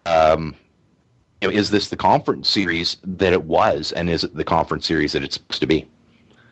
[0.07, 0.57] um,
[1.43, 5.23] is this the conference series that it was, and is it the conference series that
[5.23, 5.87] it's supposed to be?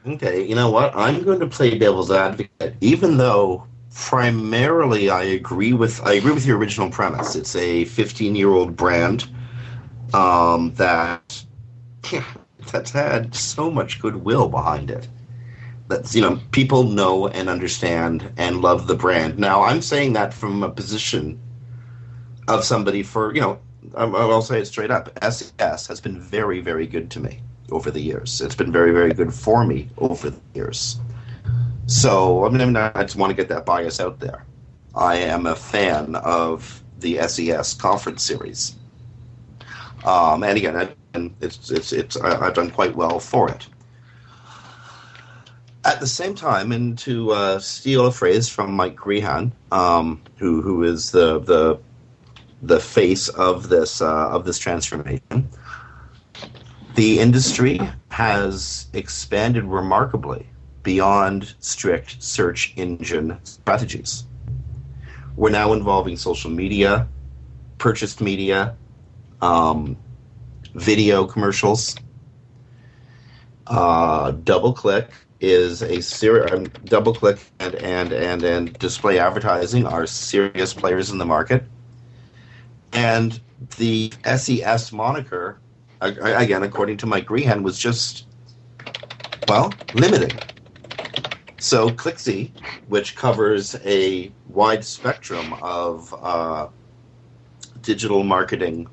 [0.07, 0.95] Okay, you know what?
[0.95, 6.45] I'm going to play devil's advocate, even though primarily I agree with I agree with
[6.45, 7.35] your original premise.
[7.35, 9.27] It's a 15 year old brand
[10.13, 11.45] um, that
[12.71, 15.09] that's had so much goodwill behind it
[15.91, 19.39] that's you know people know and understand and love the brand.
[19.39, 21.39] Now I'm saying that from a position
[22.49, 23.59] of somebody for you know
[23.97, 25.11] I'll say it straight up.
[25.21, 28.41] SES has been very very good to me over the years.
[28.41, 30.99] It's been very very good for me over the years.
[31.87, 34.47] So I mean I just want to get that bias out there.
[34.95, 38.77] I am a fan of the SES conference series.
[40.05, 43.67] Um, and again, and it's it's it's I've done quite well for it.
[45.85, 50.61] At the same time, and to uh, steal a phrase from Mike Grehan, um, who
[50.61, 51.79] who is the the
[52.63, 55.49] the face of this uh, of this transformation,
[56.95, 60.47] the industry has expanded remarkably
[60.83, 64.25] beyond strict search engine strategies.
[65.37, 67.09] We're now involving social media,
[67.79, 68.77] purchased media,
[69.41, 69.97] um,
[70.75, 71.97] video commercials,
[73.67, 75.09] uh, DoubleClick,
[75.41, 81.19] is a serious um, DoubleClick and, and and and display advertising are serious players in
[81.19, 81.65] the market.
[82.93, 83.41] And
[83.79, 85.61] the ses moniker
[86.01, 88.27] again according to mike Grehan, was just
[89.49, 90.33] well limiting
[91.59, 92.51] so ClickZ
[92.89, 96.69] which covers a wide spectrum of uh,
[97.83, 98.89] digital marketing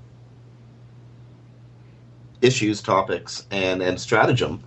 [2.41, 4.63] issues topics and and stratagem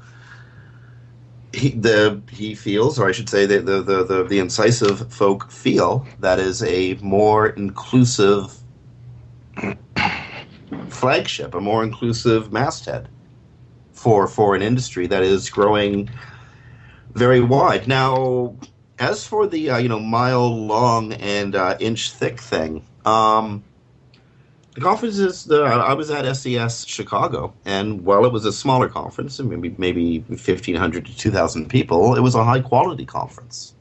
[1.53, 5.51] he the he feels, or I should say, the the the the, the incisive folk
[5.51, 8.57] feel that is a more inclusive
[10.89, 13.09] flagship, a more inclusive masthead
[13.93, 16.09] for for an industry that is growing
[17.15, 17.89] very wide.
[17.89, 18.55] Now,
[18.99, 23.65] as for the uh, you know mile long and uh, inch thick thing, um,
[24.75, 25.63] the conference is the.
[25.63, 30.77] I was at SES Chicago, and while it was a smaller conference, maybe maybe fifteen
[30.77, 33.75] hundred to two thousand people, it was a high quality conference.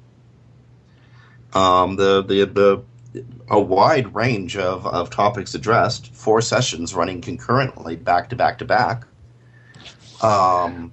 [1.54, 2.84] Um, the the the
[3.49, 8.65] a wide range of, of topics addressed, four sessions running concurrently, back to back to
[8.65, 9.06] back.
[10.21, 10.91] Um,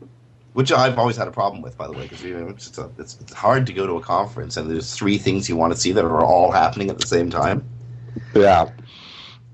[0.54, 3.66] which I've always had a problem with, by the way, because it's, it's, it's hard
[3.66, 6.24] to go to a conference and there's three things you want to see that are
[6.24, 7.62] all happening at the same time.
[8.34, 8.70] Yeah.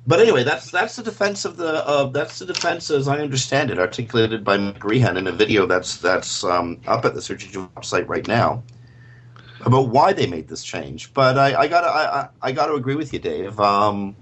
[0.06, 3.70] But anyway, that's that's the defense of the uh, that's the defense as I understand
[3.70, 8.08] it, articulated by Grehan in a video that's that's um, up at the Engine website
[8.08, 8.64] right now
[9.64, 11.14] about why they made this change.
[11.14, 13.60] But I, I gotta I, I, gotta agree with you, Dave.
[13.60, 14.16] Um,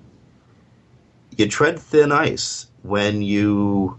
[1.37, 3.99] you tread thin ice when you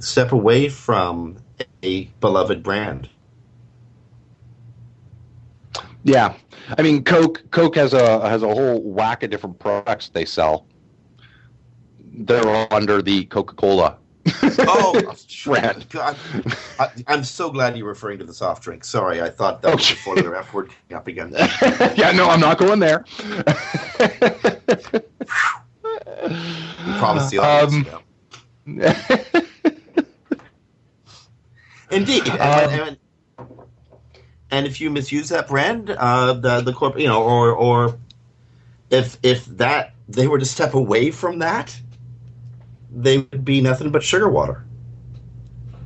[0.00, 1.36] step away from
[1.84, 3.08] a beloved brand.
[6.02, 6.34] Yeah,
[6.76, 10.66] I mean, Coke Coke has a has a whole whack of different products they sell.
[12.12, 13.96] They're all under the Coca Cola.
[14.42, 15.14] oh,
[15.44, 15.86] brand.
[15.94, 18.84] I, am so glad you're referring to the soft drink.
[18.84, 21.32] Sorry, I thought that was before the F word came up again.
[21.96, 23.04] yeah, no, I'm not going there.
[26.98, 27.88] promise the audience.
[27.88, 28.02] Um,
[31.90, 32.98] Indeed, and, Um, and, and
[34.50, 37.98] if you misuse that brand, uh, the the corp, you know, or or
[38.90, 41.78] if if that they were to step away from that,
[42.90, 44.64] they would be nothing but sugar water.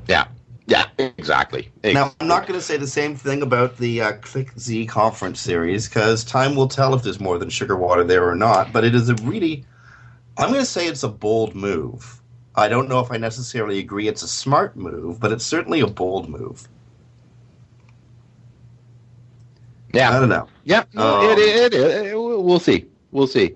[0.09, 0.27] Yeah,
[0.67, 1.71] yeah, exactly.
[1.85, 5.89] Now, I'm not going to say the same thing about the uh, ClickZ conference series
[5.89, 8.73] because time will tell if there's more than sugar water there or not.
[8.73, 9.65] But it is a really,
[10.37, 12.21] I'm going to say it's a bold move.
[12.55, 15.87] I don't know if I necessarily agree it's a smart move, but it's certainly a
[15.87, 16.69] bold move.
[19.93, 20.49] Yeah, I don't know.
[20.65, 22.87] Yeah, Um, it, it, it, it- we'll see.
[23.11, 23.55] We'll see.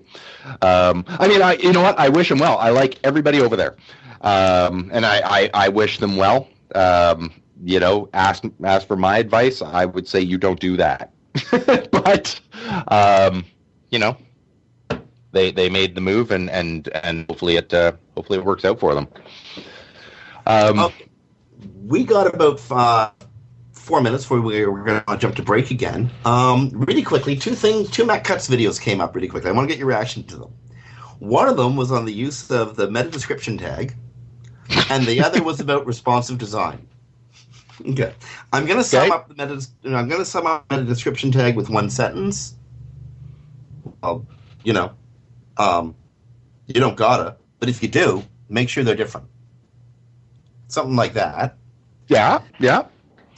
[0.61, 1.97] Um, I mean, I you know what?
[1.97, 2.57] I wish them well.
[2.59, 3.75] I like everybody over there,
[4.21, 6.47] um, and I, I, I wish them well.
[6.75, 7.31] Um,
[7.63, 9.61] you know, ask ask for my advice.
[9.63, 11.11] I would say you don't do that.
[11.91, 12.39] but
[12.87, 13.43] um,
[13.89, 14.15] you know,
[15.31, 18.79] they they made the move, and and and hopefully it uh, hopefully it works out
[18.79, 19.07] for them.
[20.45, 20.93] Um, Oh,
[21.87, 23.09] we got about uh,
[23.87, 26.11] four minutes before we, we're going to jump to break again.
[26.25, 29.49] Um, really quickly, two things, two Matt Cutts videos came up really quickly.
[29.49, 30.53] I want to get your reaction to them.
[31.19, 33.95] One of them was on the use of the meta description tag,
[34.89, 36.85] and the other was about responsive design.
[37.81, 38.13] Okay,
[38.51, 39.11] I'm going to sum Okay.
[39.11, 39.65] up the meta.
[39.85, 42.55] I'm going to sum up the meta description tag with one sentence.
[44.03, 44.25] Well,
[44.63, 44.91] you know,
[45.57, 45.95] um,
[46.67, 49.27] you don't gotta, but if you do, make sure they're different.
[50.67, 51.57] Something like that.
[52.09, 52.83] yeah, yeah.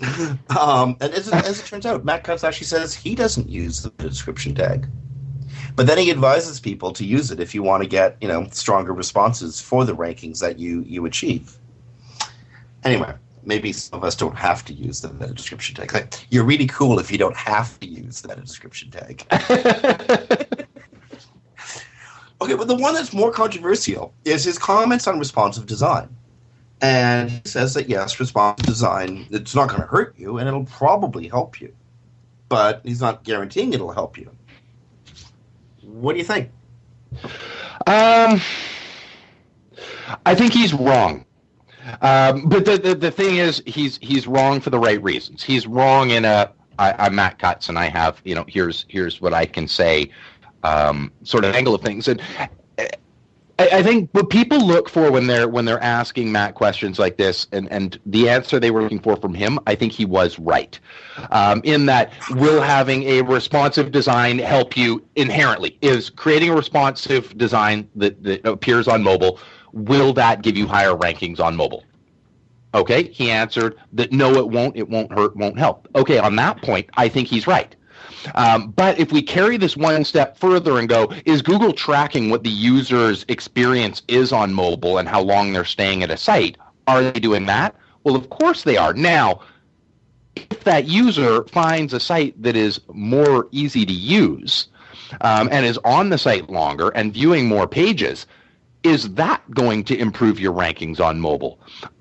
[0.58, 3.84] Um, and as it, as it turns out, Matt Cutts actually says he doesn't use
[3.84, 4.88] the description tag.
[5.76, 8.48] But then he advises people to use it if you want to get, you know,
[8.52, 11.58] stronger responses for the rankings that you, you achieve.
[12.84, 15.94] Anyway, maybe some of us don't have to use the meta description tag.
[15.94, 19.26] Like, you're really cool if you don't have to use the meta description tag.
[22.42, 26.16] okay, but the one that's more controversial is his comments on responsive design.
[26.82, 30.66] And he says that yes, responsive design it's not going to hurt you, and it'll
[30.66, 31.74] probably help you,
[32.48, 34.32] but he's not guaranteeing it'll help you.
[35.82, 36.52] What do you think?
[37.88, 38.40] Um,
[40.26, 41.26] I think he's wrong.
[42.02, 45.44] Um, but the, the the thing is, he's he's wrong for the right reasons.
[45.44, 49.20] He's wrong in a I, I'm Matt Cutts, and I have you know here's here's
[49.20, 50.12] what I can say,
[50.64, 52.22] um, sort of angle of things, and
[53.60, 57.18] I, I think what people look for when they're when they're asking Matt questions like
[57.18, 60.40] this, and and the answer they were looking for from him, I think he was
[60.40, 60.80] right,
[61.30, 65.78] um, in that will having a responsive design help you inherently?
[65.82, 69.40] Is creating a responsive design that, that appears on mobile
[69.74, 71.84] will that give you higher rankings on mobile?
[72.74, 74.78] Okay, he answered that no, it won't.
[74.78, 75.36] It won't hurt.
[75.36, 75.88] Won't help.
[75.96, 77.76] Okay, on that point, I think he's right.
[78.36, 82.44] Um, but if we carry this one step further and go, is Google tracking what
[82.44, 86.58] the user's experience is on mobile and how long they're staying at a site?
[86.88, 87.76] Are they doing that?
[88.04, 88.94] Well, of course they are.
[88.94, 89.42] Now,
[90.36, 94.68] if that user finds a site that is more easy to use
[95.22, 98.26] um, and is on the site longer and viewing more pages,
[98.84, 101.60] is that going to improve your rankings on mobile?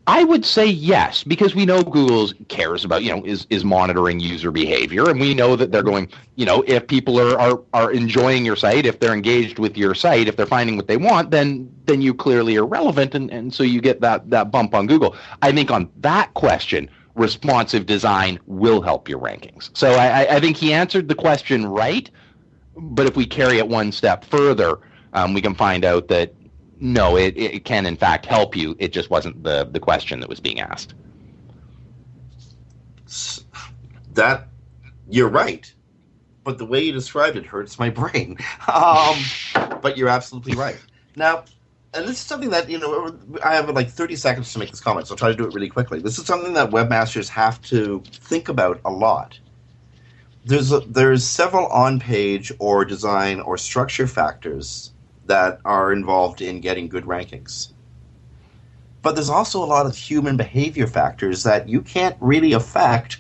[0.08, 4.20] I would say yes, because we know Google cares about, you know, is, is monitoring
[4.20, 5.10] user behavior.
[5.10, 8.56] And we know that they're going, you know, if people are, are, are enjoying your
[8.56, 12.00] site, if they're engaged with your site, if they're finding what they want, then then
[12.00, 15.14] you clearly are relevant and, and so you get that, that bump on Google.
[15.42, 19.70] I think on that question, responsive design will help your rankings.
[19.76, 22.10] So I, I- think he answered the question right,
[22.76, 24.78] but if we carry it one step further,
[25.14, 26.32] um, we can find out that
[26.80, 28.76] no, it, it can in fact help you.
[28.78, 30.94] It just wasn't the, the question that was being asked.
[34.14, 34.48] That
[35.08, 35.72] you're right,
[36.44, 38.36] but the way you described it hurts my brain.
[38.72, 39.16] Um,
[39.80, 40.78] but you're absolutely right.
[41.16, 41.44] Now,
[41.94, 44.80] and this is something that you know I have like 30 seconds to make this
[44.80, 46.00] comment, so I'll try to do it really quickly.
[46.00, 49.38] This is something that webmasters have to think about a lot.
[50.44, 54.92] There's a, there's several on-page or design or structure factors
[55.28, 57.68] that are involved in getting good rankings.
[59.02, 63.18] But there's also a lot of human behavior factors that you can't really affect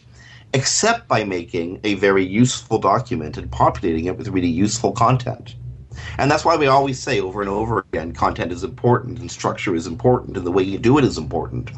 [0.54, 5.54] except by making a very useful document and populating it with really useful content.
[6.16, 9.74] And that's why we always say over and over again content is important and structure
[9.74, 11.70] is important and the way you do it is important.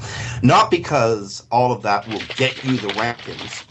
[0.43, 3.65] Not because all of that will get you the rankings,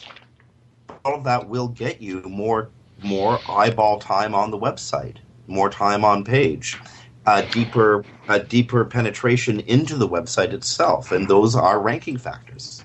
[1.05, 2.69] all of that will get you more
[3.03, 5.17] more eyeball time on the website,
[5.49, 6.77] more time on page,
[7.25, 12.83] a deeper a deeper penetration into the website itself, and those are ranking factors.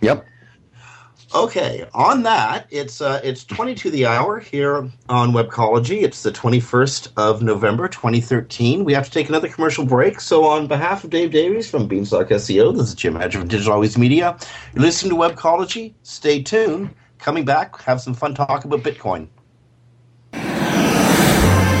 [0.00, 0.26] Yep.
[1.32, 6.02] Okay, on that, it's uh, it's twenty to the hour here on Webcology.
[6.02, 8.84] It's the twenty first of November, twenty thirteen.
[8.84, 10.20] We have to take another commercial break.
[10.20, 13.74] So, on behalf of Dave Davies from Beanstalk SEO, this is Jim Hedger from Digital
[13.74, 14.36] Always Media.
[14.74, 15.94] You're listening to Webcology.
[16.02, 16.92] Stay tuned.
[17.18, 19.28] Coming back, have some fun talk about Bitcoin.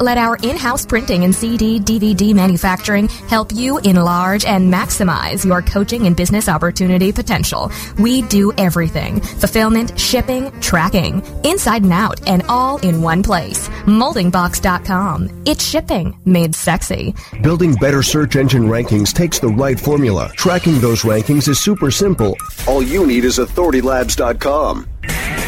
[0.00, 6.06] let our in-house printing and CD, DVD manufacturing help you enlarge and maximize your coaching
[6.06, 7.70] and business opportunity potential.
[7.98, 9.20] We do everything.
[9.20, 13.68] Fulfillment, shipping, tracking, inside and out, and all in one place.
[13.86, 15.42] Moldingbox.com.
[15.46, 17.14] It's shipping made sexy.
[17.42, 20.30] Building better search engine rankings takes the right formula.
[20.34, 22.36] Tracking those rankings is super simple.
[22.66, 24.97] All you need is authoritylabs.com.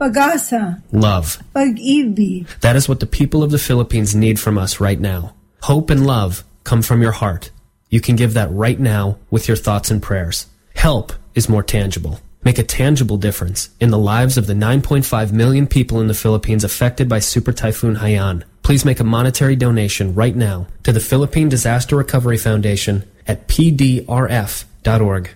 [0.00, 0.82] Pag-asa.
[0.92, 1.38] Love.
[1.54, 2.48] Pag-ibig.
[2.60, 5.34] That is what the people of the Philippines need from us right now.
[5.62, 7.50] Hope and love come from your heart.
[7.90, 10.46] You can give that right now with your thoughts and prayers.
[10.74, 12.18] Help is more tangible.
[12.42, 16.64] Make a tangible difference in the lives of the 9.5 million people in the Philippines
[16.64, 18.44] affected by Super Typhoon Haiyan.
[18.62, 25.30] Please make a monetary donation right now to the Philippine Disaster Recovery Foundation at pdrf.org.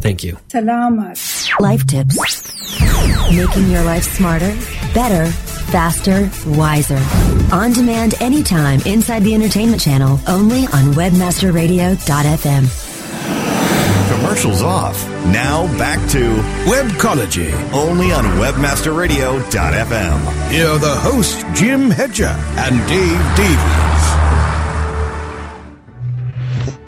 [0.00, 0.38] Thank you.
[0.48, 1.60] Salamat.
[1.60, 2.18] Life tips.
[3.34, 4.52] Making your life smarter,
[4.92, 5.26] better,
[5.70, 6.28] faster,
[6.58, 6.98] wiser.
[7.52, 12.66] On demand anytime inside the entertainment channel, only on webmasterradio.fm.
[14.12, 15.08] Commercials off.
[15.26, 16.18] Now back to
[16.66, 17.52] Webcology.
[17.72, 20.50] only on webmasterradio.fm.
[20.50, 24.19] Here are the hosts, Jim Hedger and Dave Davies.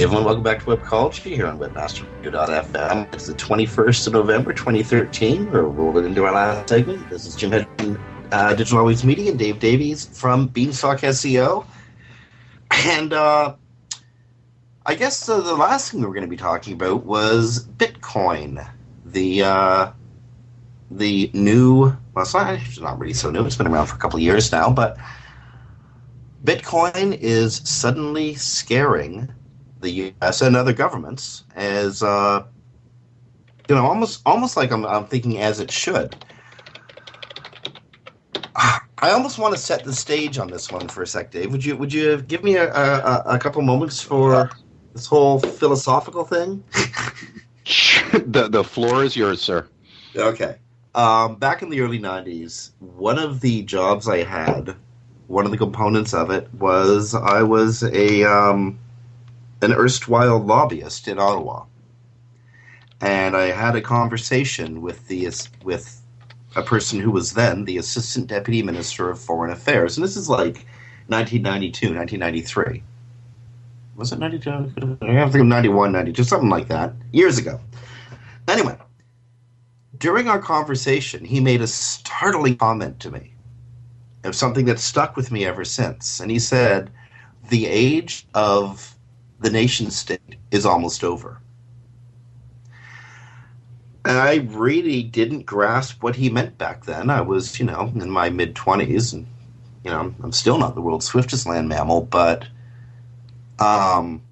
[0.03, 3.15] Everyone, welcome back to Webcology here on webmasterradio.fm.
[3.15, 5.53] It's the 21st of November, 2013.
[5.53, 7.09] We're rolling into our last segment.
[7.09, 11.65] This is Jim from uh, Digital Always Media and Dave Davies from Beanstalk SEO.
[12.73, 13.55] And uh,
[14.85, 18.69] I guess uh, the last thing we were going to be talking about was Bitcoin.
[19.07, 19.93] The uh,
[20.91, 23.47] the new, well, it's not, it's not really so new.
[23.47, 24.99] It's been around for a couple of years now, but
[26.43, 29.33] Bitcoin is suddenly scaring
[29.83, 30.41] the U.S.
[30.41, 32.45] and other governments as uh,
[33.69, 36.17] you know, almost almost like I'm, I'm thinking as it should.
[39.03, 41.51] I almost want to set the stage on this one for a sec, Dave.
[41.51, 44.51] Would you would you give me a, a, a couple moments for
[44.93, 46.63] this whole philosophical thing?
[48.13, 49.67] the the floor is yours, sir.
[50.15, 50.57] Okay.
[50.95, 54.77] Um, back in the early '90s, one of the jobs I had,
[55.27, 58.79] one of the components of it was I was a um,
[59.63, 61.65] an erstwhile lobbyist in Ottawa,
[63.01, 65.29] and I had a conversation with the
[65.65, 66.01] with
[66.55, 70.29] a person who was then the assistant deputy minister of foreign affairs, and this is
[70.29, 70.67] like
[71.09, 72.83] 1992, 1993.
[73.97, 74.99] Was it 92?
[75.03, 77.61] I have to think 91, 92, something like that, years ago.
[78.49, 78.77] Anyway,
[79.99, 83.35] during our conversation, he made a startling comment to me
[84.25, 86.21] of something that stuck with me ever since.
[86.21, 86.91] And he said,
[87.51, 88.97] The age of
[89.43, 91.39] the nation state is almost over.
[94.05, 97.09] And I really didn't grasp what he meant back then.
[97.09, 99.27] I was, you know, in my mid 20s, and,
[99.85, 102.47] you know, I'm still not the world's swiftest land mammal, but
[103.59, 104.23] um,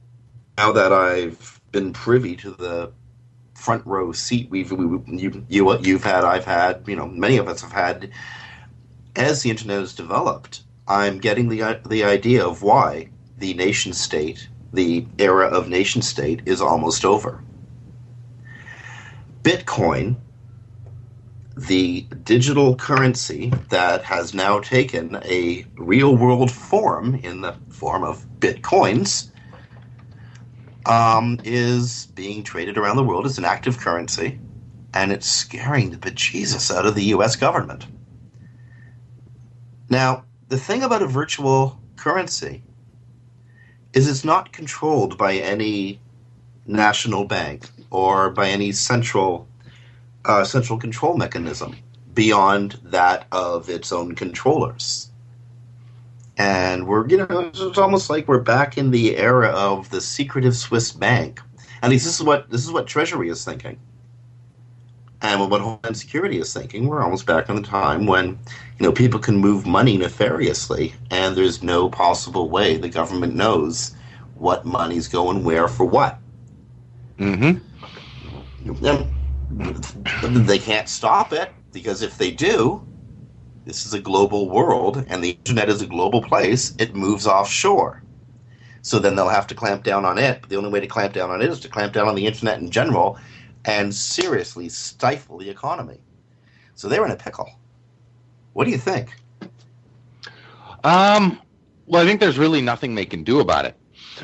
[0.59, 2.93] now that I've been privy to the
[3.55, 7.47] front row seat we've we, you you you've had I've had you know many of
[7.47, 8.11] us have had
[9.15, 14.49] as the internet has developed I'm getting the the idea of why the nation state
[14.73, 17.43] the era of nation state is almost over
[19.43, 20.17] Bitcoin
[21.57, 28.25] the digital currency that has now taken a real world form in the form of
[28.39, 29.31] bitcoins
[30.87, 34.41] um, is being traded around the world as an active currency,
[34.95, 37.37] and it's scaring the bejesus out of the U.S.
[37.37, 37.87] government.
[39.91, 42.63] Now, the thing about a virtual currency
[43.93, 46.01] is it's not controlled by any
[46.67, 49.49] national bank or by any central
[50.25, 51.77] uh, central control mechanism
[52.15, 55.09] beyond that of its own controllers.
[56.37, 60.57] And we're, you know, it's almost like we're back in the era of the secretive
[60.57, 61.41] Swiss bank.
[61.83, 63.79] At least this is what this is what Treasury is thinking,
[65.23, 66.87] and what Homeland Security is thinking.
[66.87, 68.39] We're almost back in the time when,
[68.79, 73.95] you know, people can move money nefariously, and there's no possible way the government knows
[74.35, 76.19] what money's going where for what.
[77.19, 77.59] Mm-hmm.
[80.25, 82.87] And they can't stop it because if they do,
[83.67, 88.03] this is a global world and the internet is a global place, it moves offshore.
[88.83, 90.41] So then they'll have to clamp down on it.
[90.41, 92.27] But the only way to clamp down on it is to clamp down on the
[92.27, 93.19] internet in general
[93.65, 96.01] and seriously stifle the economy.
[96.75, 97.51] So they're in a pickle.
[98.53, 99.15] What do you think?
[100.83, 101.41] Um,
[101.87, 103.77] well, I think there's really nothing they can do about it.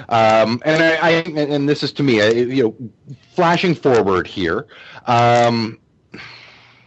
[0.08, 4.66] Um, and I, I, and this is to me, you know, flashing forward here.
[5.06, 5.78] Um,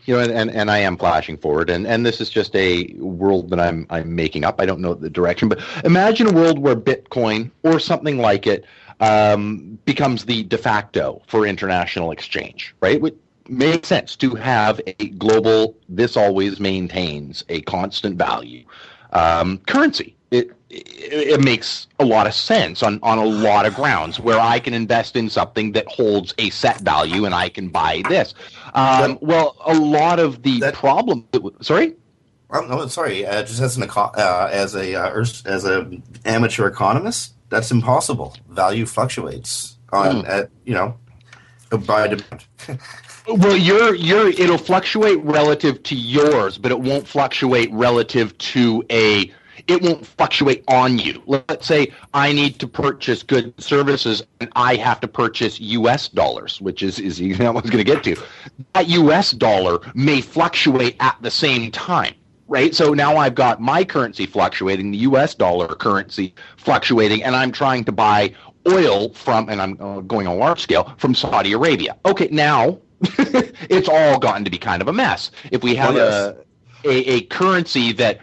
[0.05, 2.93] you know, and, and, and I am flashing forward, and, and this is just a
[2.95, 4.59] world that I'm I'm making up.
[4.59, 8.65] I don't know the direction, but imagine a world where Bitcoin or something like it
[8.99, 13.03] um, becomes the de facto for international exchange, right?
[13.03, 15.75] It makes sense to have a global.
[15.87, 18.65] This always maintains a constant value
[19.13, 20.15] um, currency.
[20.31, 24.59] It it makes a lot of sense on, on a lot of grounds where I
[24.59, 28.35] can invest in something that holds a set value and I can buy this.
[28.75, 31.25] Um, well, a lot of the that, problem.
[31.61, 31.95] Sorry.
[32.49, 33.25] Well, no, sorry.
[33.25, 35.89] Uh, just as an uh, as a uh, as a
[36.25, 38.35] amateur economist, that's impossible.
[38.49, 40.29] Value fluctuates on mm.
[40.29, 40.97] at you know
[41.85, 42.45] by demand.
[43.27, 49.31] well, you're you're it'll fluctuate relative to yours, but it won't fluctuate relative to a
[49.67, 51.21] it won't fluctuate on you.
[51.27, 56.59] Let's say I need to purchase goods services and I have to purchase US dollars,
[56.59, 58.15] which is, is you know, I was going to get to.
[58.73, 62.15] That US dollar may fluctuate at the same time.
[62.49, 65.35] Right, so now I've got my currency fluctuating, the U.S.
[65.35, 68.33] dollar currency fluctuating, and I'm trying to buy
[68.67, 71.95] oil from, and I'm uh, going on a large scale from Saudi Arabia.
[72.05, 72.79] Okay, now
[73.69, 75.29] it's all gotten to be kind of a mess.
[75.51, 76.37] If we have a,
[76.83, 78.19] a, a currency that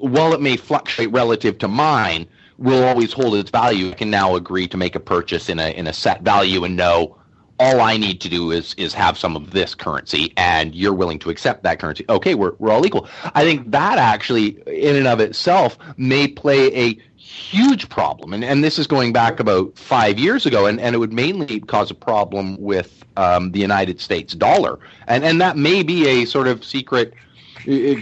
[0.00, 2.26] while it may fluctuate relative to mine,
[2.58, 3.90] will always hold its value.
[3.90, 6.76] I can now agree to make a purchase in a in a set value and
[6.76, 7.16] know
[7.60, 11.18] all I need to do is is have some of this currency, and you're willing
[11.20, 12.06] to accept that currency.
[12.08, 13.06] Okay, we're we're all equal.
[13.34, 18.64] I think that actually, in and of itself, may play a huge problem, and and
[18.64, 21.94] this is going back about five years ago, and and it would mainly cause a
[21.94, 26.64] problem with um, the United States dollar, and and that may be a sort of
[26.64, 27.12] secret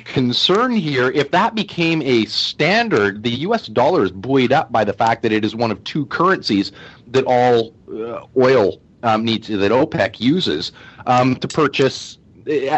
[0.04, 3.66] concern here, if that became a standard, the U.S.
[3.66, 6.70] dollar is buoyed up by the fact that it is one of two currencies
[7.08, 10.72] that all uh, oil um, needs that OPEC uses
[11.06, 12.18] um, to purchase.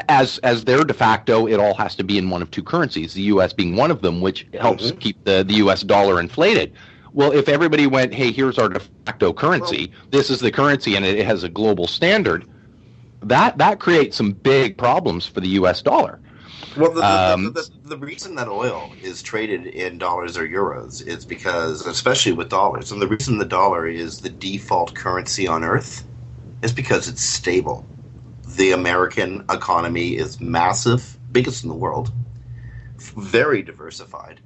[0.09, 3.15] As as their de facto, it all has to be in one of two currencies.
[3.15, 3.53] The U.S.
[3.53, 4.99] being one of them, which helps mm-hmm.
[4.99, 5.83] keep the, the U.S.
[5.83, 6.73] dollar inflated.
[7.13, 9.93] Well, if everybody went, hey, here's our de facto currency.
[10.11, 12.49] This is the currency, and it has a global standard.
[13.23, 15.83] That that creates some big problems for the U.S.
[15.83, 16.21] dollar.
[16.77, 21.05] Well, the, um, the, the, the, reason that oil is traded in dollars or euros
[21.05, 25.65] is because, especially with dollars, and the reason the dollar is the default currency on
[25.65, 26.05] Earth
[26.63, 27.87] is because it's stable.
[28.57, 32.13] The American economy is massive, biggest in the world,
[32.99, 34.41] very diversified.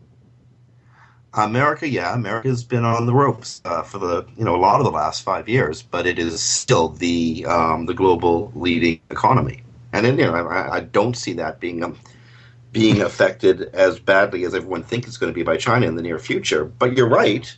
[1.36, 4.84] America, yeah, America's been on the ropes uh, for the you know a lot of
[4.84, 9.62] the last five years, but it is still the um, the global leading economy,
[9.92, 11.92] and then, you know I, I don't see that being a
[12.70, 16.02] being affected as badly as everyone thinks it's going to be by China in the
[16.02, 16.64] near future.
[16.64, 17.56] But you're right.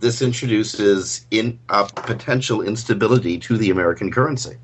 [0.00, 4.56] This introduces in a potential instability to the American currency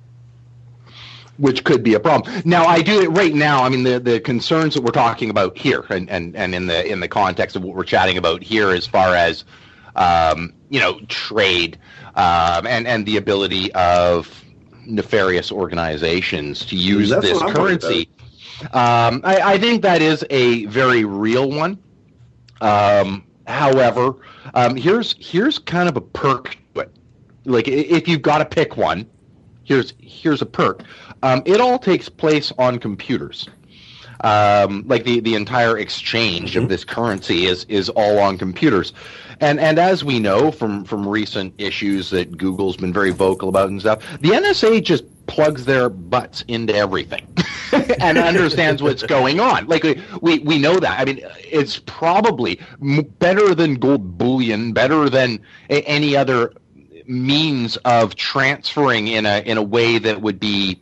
[1.39, 2.43] which could be a problem.
[2.47, 3.62] Now, I do it right now.
[3.62, 6.91] I mean, the, the concerns that we're talking about here, and, and, and in the
[6.91, 9.45] in the context of what we're chatting about here, as far as
[9.97, 11.78] um, you know, trade
[12.14, 14.45] um, and and the ability of
[14.87, 18.09] nefarious organizations to use this currency
[18.72, 21.78] um, I, I, think that is a very real one.
[22.62, 24.14] Um, however,
[24.55, 26.97] um, here's here's kind of a perk to it.
[27.44, 29.07] Like if you've got to pick one,
[29.64, 30.82] here's here's a perk.
[31.22, 33.49] Um, it all takes place on computers.
[34.22, 38.92] Um, like the, the entire exchange of this currency is is all on computers.
[39.40, 43.68] And and as we know from from recent issues that Google's been very vocal about
[43.68, 47.26] and stuff, the NSA just plugs their butts into everything
[48.00, 49.66] and understands what's going on.
[49.66, 49.84] Like
[50.22, 51.00] we we know that.
[51.00, 52.60] I mean, it's probably
[53.18, 56.52] better than gold bullion, better than any other
[57.06, 60.80] means of transferring in a in a way that would be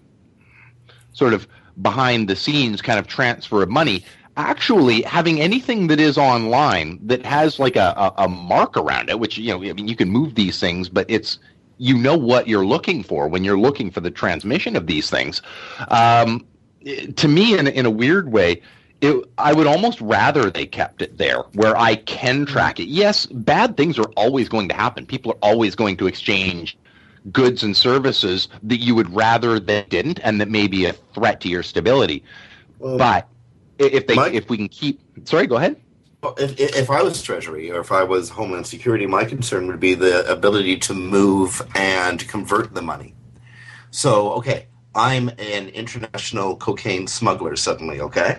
[1.13, 1.47] sort of
[1.83, 4.05] behind the scenes kind of transfer of money
[4.37, 9.19] actually having anything that is online that has like a, a, a, mark around it
[9.19, 11.39] which you know i mean you can move these things but it's
[11.79, 15.43] you know what you're looking for when you're looking for the transmission of these things
[15.89, 16.47] um,
[17.17, 18.61] to me in, in a weird way
[19.05, 22.87] it, I would almost rather they kept it there where I can track it.
[22.87, 25.05] Yes, bad things are always going to happen.
[25.05, 26.77] People are always going to exchange
[27.33, 31.41] goods and services that you would rather they didn't and that may be a threat
[31.41, 32.23] to your stability.
[32.79, 33.29] Well, but
[33.79, 35.81] if they my, if we can keep sorry, go ahead.
[36.39, 39.95] If, if I was Treasury or if I was Homeland Security, my concern would be
[39.95, 43.15] the ability to move and convert the money.
[43.91, 48.39] So, okay, I'm an international cocaine smuggler suddenly, okay?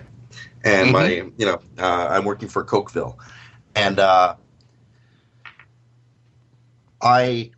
[0.64, 0.92] And mm-hmm.
[0.92, 3.16] my, you know, uh, I'm working for Cokeville.
[3.74, 4.36] And uh,
[7.02, 7.50] I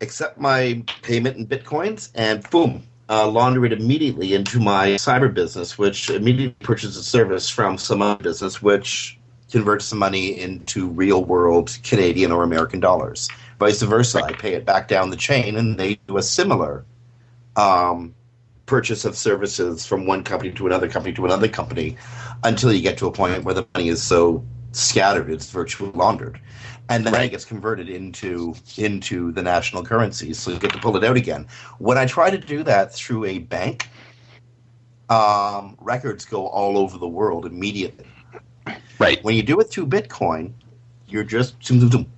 [0.00, 5.76] accept my payment in bitcoins, and boom, uh, launder it immediately into my cyber business,
[5.76, 9.19] which immediately purchases a service from some other business, which
[9.50, 13.28] converts some money into real world Canadian or American dollars.
[13.58, 16.84] Vice versa, I pay it back down the chain, and they do a similar
[17.56, 18.14] um,
[18.66, 21.96] purchase of services from one company to another company to another company
[22.44, 26.40] until you get to a point where the money is so scattered it's virtually laundered
[26.90, 27.26] and then right.
[27.26, 31.16] it gets converted into into the national currency, so you get to pull it out
[31.16, 31.46] again.
[31.78, 33.88] When I try to do that through a bank,
[35.08, 38.06] um, records go all over the world immediately.
[39.00, 39.22] Right.
[39.24, 40.52] When you do it through Bitcoin,
[41.08, 41.56] you're just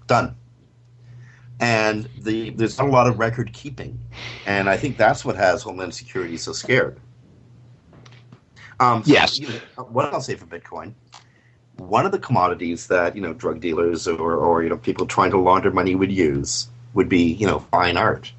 [0.06, 0.36] done.
[1.60, 3.98] And the, there's not a lot of record keeping,
[4.46, 7.00] and I think that's what has Homeland Security so scared.
[8.80, 9.40] Um, so yes.
[9.76, 10.94] what I'll say for Bitcoin
[11.76, 15.30] one of the commodities that you know drug dealers or, or you know people trying
[15.30, 18.32] to launder money would use would be you know fine art.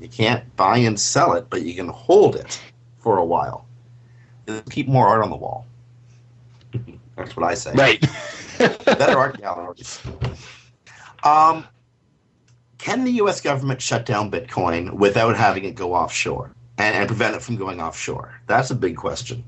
[0.00, 2.60] You can't buy and sell it, but you can hold it
[2.98, 3.66] for a while.
[4.70, 5.66] keep more art on the wall.
[7.18, 7.72] That's what I say.
[7.74, 8.00] Right.
[8.84, 10.00] Better art galleries.
[11.24, 11.66] Um,
[12.78, 13.40] can the U.S.
[13.40, 17.80] government shut down Bitcoin without having it go offshore and, and prevent it from going
[17.80, 18.40] offshore?
[18.46, 19.42] That's a big question.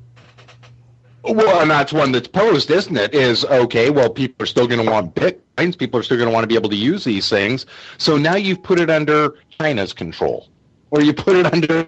[1.23, 3.15] Well, and that's one that's posed, isn't it?
[3.15, 5.79] Is okay, well, people are still going to want bitcoins.
[5.79, 7.67] People are still going to want to be able to use these things.
[7.99, 10.49] So now you've put it under China's control,
[10.91, 11.87] or you put it under,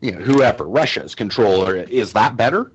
[0.00, 1.66] you know, whoever, Russia's control.
[1.66, 2.72] Or is that better?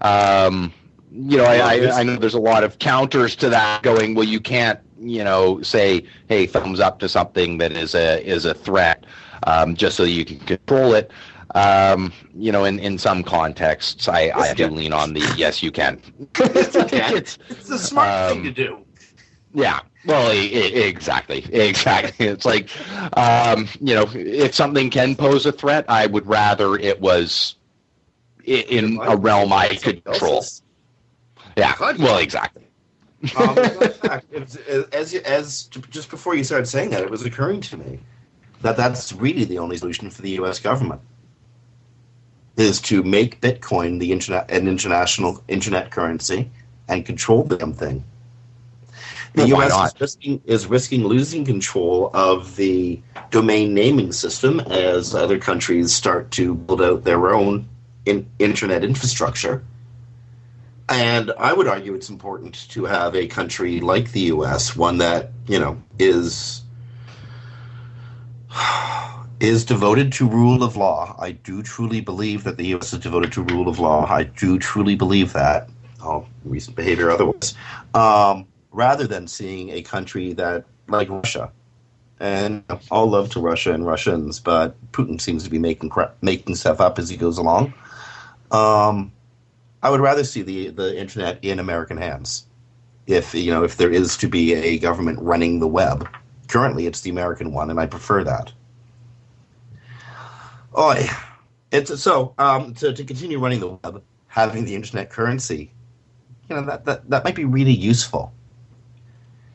[0.00, 0.72] Um,
[1.12, 4.14] you know, I, I, I know there's a lot of counters to that going.
[4.14, 8.44] Well, you can't, you know, say, hey, thumbs up to something that is a is
[8.44, 9.06] a threat,
[9.46, 11.10] um, just so you can control it.
[11.54, 15.62] Um, you know, in, in some contexts, I, yes, I do lean on the yes,
[15.62, 16.00] you can.
[16.38, 17.16] yes, you can.
[17.16, 18.84] it's, it's the smart um, thing to do.
[19.54, 19.80] Yeah.
[20.04, 22.26] Well, exactly, exactly.
[22.26, 22.68] It's like,
[23.16, 27.56] um, you know, if something can pose a threat, I would rather it was
[28.44, 30.44] in a realm I could control.
[31.58, 31.74] Yeah.
[31.80, 32.64] Well, exactly.
[33.36, 33.58] um,
[34.92, 37.98] as, as just before you started saying that, it was occurring to me
[38.62, 40.58] that that's really the only solution for the U.S.
[40.58, 41.00] government
[42.56, 46.50] is to make Bitcoin the internet an international internet currency
[46.88, 48.04] and control the damn thing.
[49.34, 49.94] The well, U.S.
[49.94, 53.00] Is risking, is risking losing control of the
[53.30, 57.68] domain naming system as other countries start to build out their own
[58.06, 59.62] in, internet infrastructure.
[60.88, 65.30] And I would argue it's important to have a country like the U.S., one that
[65.46, 66.62] you know is
[69.40, 71.14] is devoted to rule of law.
[71.18, 72.92] I do truly believe that the U.S.
[72.92, 74.06] is devoted to rule of law.
[74.10, 75.68] I do truly believe that.
[76.02, 77.54] All recent behavior otherwise.
[77.92, 81.50] Um, rather than seeing a country that, like Russia,
[82.20, 85.90] and all love to Russia and Russians, but Putin seems to be making
[86.22, 87.74] making stuff up as he goes along.
[88.50, 89.12] Um,
[89.88, 92.44] I would rather see the the internet in American hands.
[93.06, 96.06] If you know, if there is to be a government running the web,
[96.46, 98.52] currently it's the American one, and I prefer that.
[100.74, 100.94] Oh,
[101.70, 105.72] it's so um, to to continue running the web, having the internet currency,
[106.50, 108.34] you know that that, that might be really useful.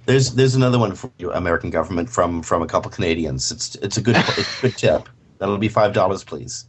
[0.07, 3.51] There's there's another one for you, American government from from a couple Canadians.
[3.51, 5.09] It's it's a good it's a good tip.
[5.37, 6.65] That'll be five dollars, please.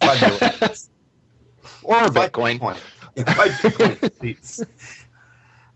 [0.00, 0.90] Five dollars.
[1.82, 2.60] or a Bitcoin.
[2.60, 2.78] Bitcoin.
[3.16, 4.64] It might be quite please.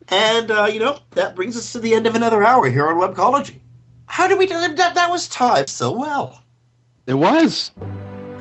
[0.09, 2.97] And uh, you know that brings us to the end of another hour here on
[2.97, 3.61] Webcology.
[4.07, 4.95] How did we do that?
[4.95, 6.43] That was timed so well.
[7.07, 7.73] It was.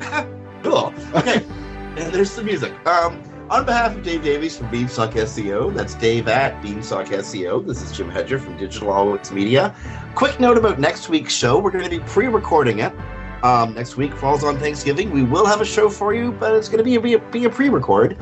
[0.62, 0.92] cool.
[1.14, 1.44] Okay,
[1.96, 2.72] and there's the music.
[2.86, 7.66] Um, on behalf of Dave Davies from Beanstalk SEO, that's Dave at Beanstalk SEO.
[7.66, 9.74] This is Jim Hedger from Digital Always Media.
[10.14, 12.92] Quick note about next week's show: we're going to be pre-recording it.
[13.42, 15.10] Um, next week falls on Thanksgiving.
[15.10, 17.18] We will have a show for you, but it's going to be a, be a,
[17.18, 18.16] be a pre-record.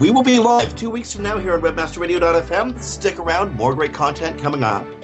[0.00, 2.82] We will be live two weeks from now here on WebmasterRadio.fm.
[2.82, 5.03] Stick around; more great content coming up.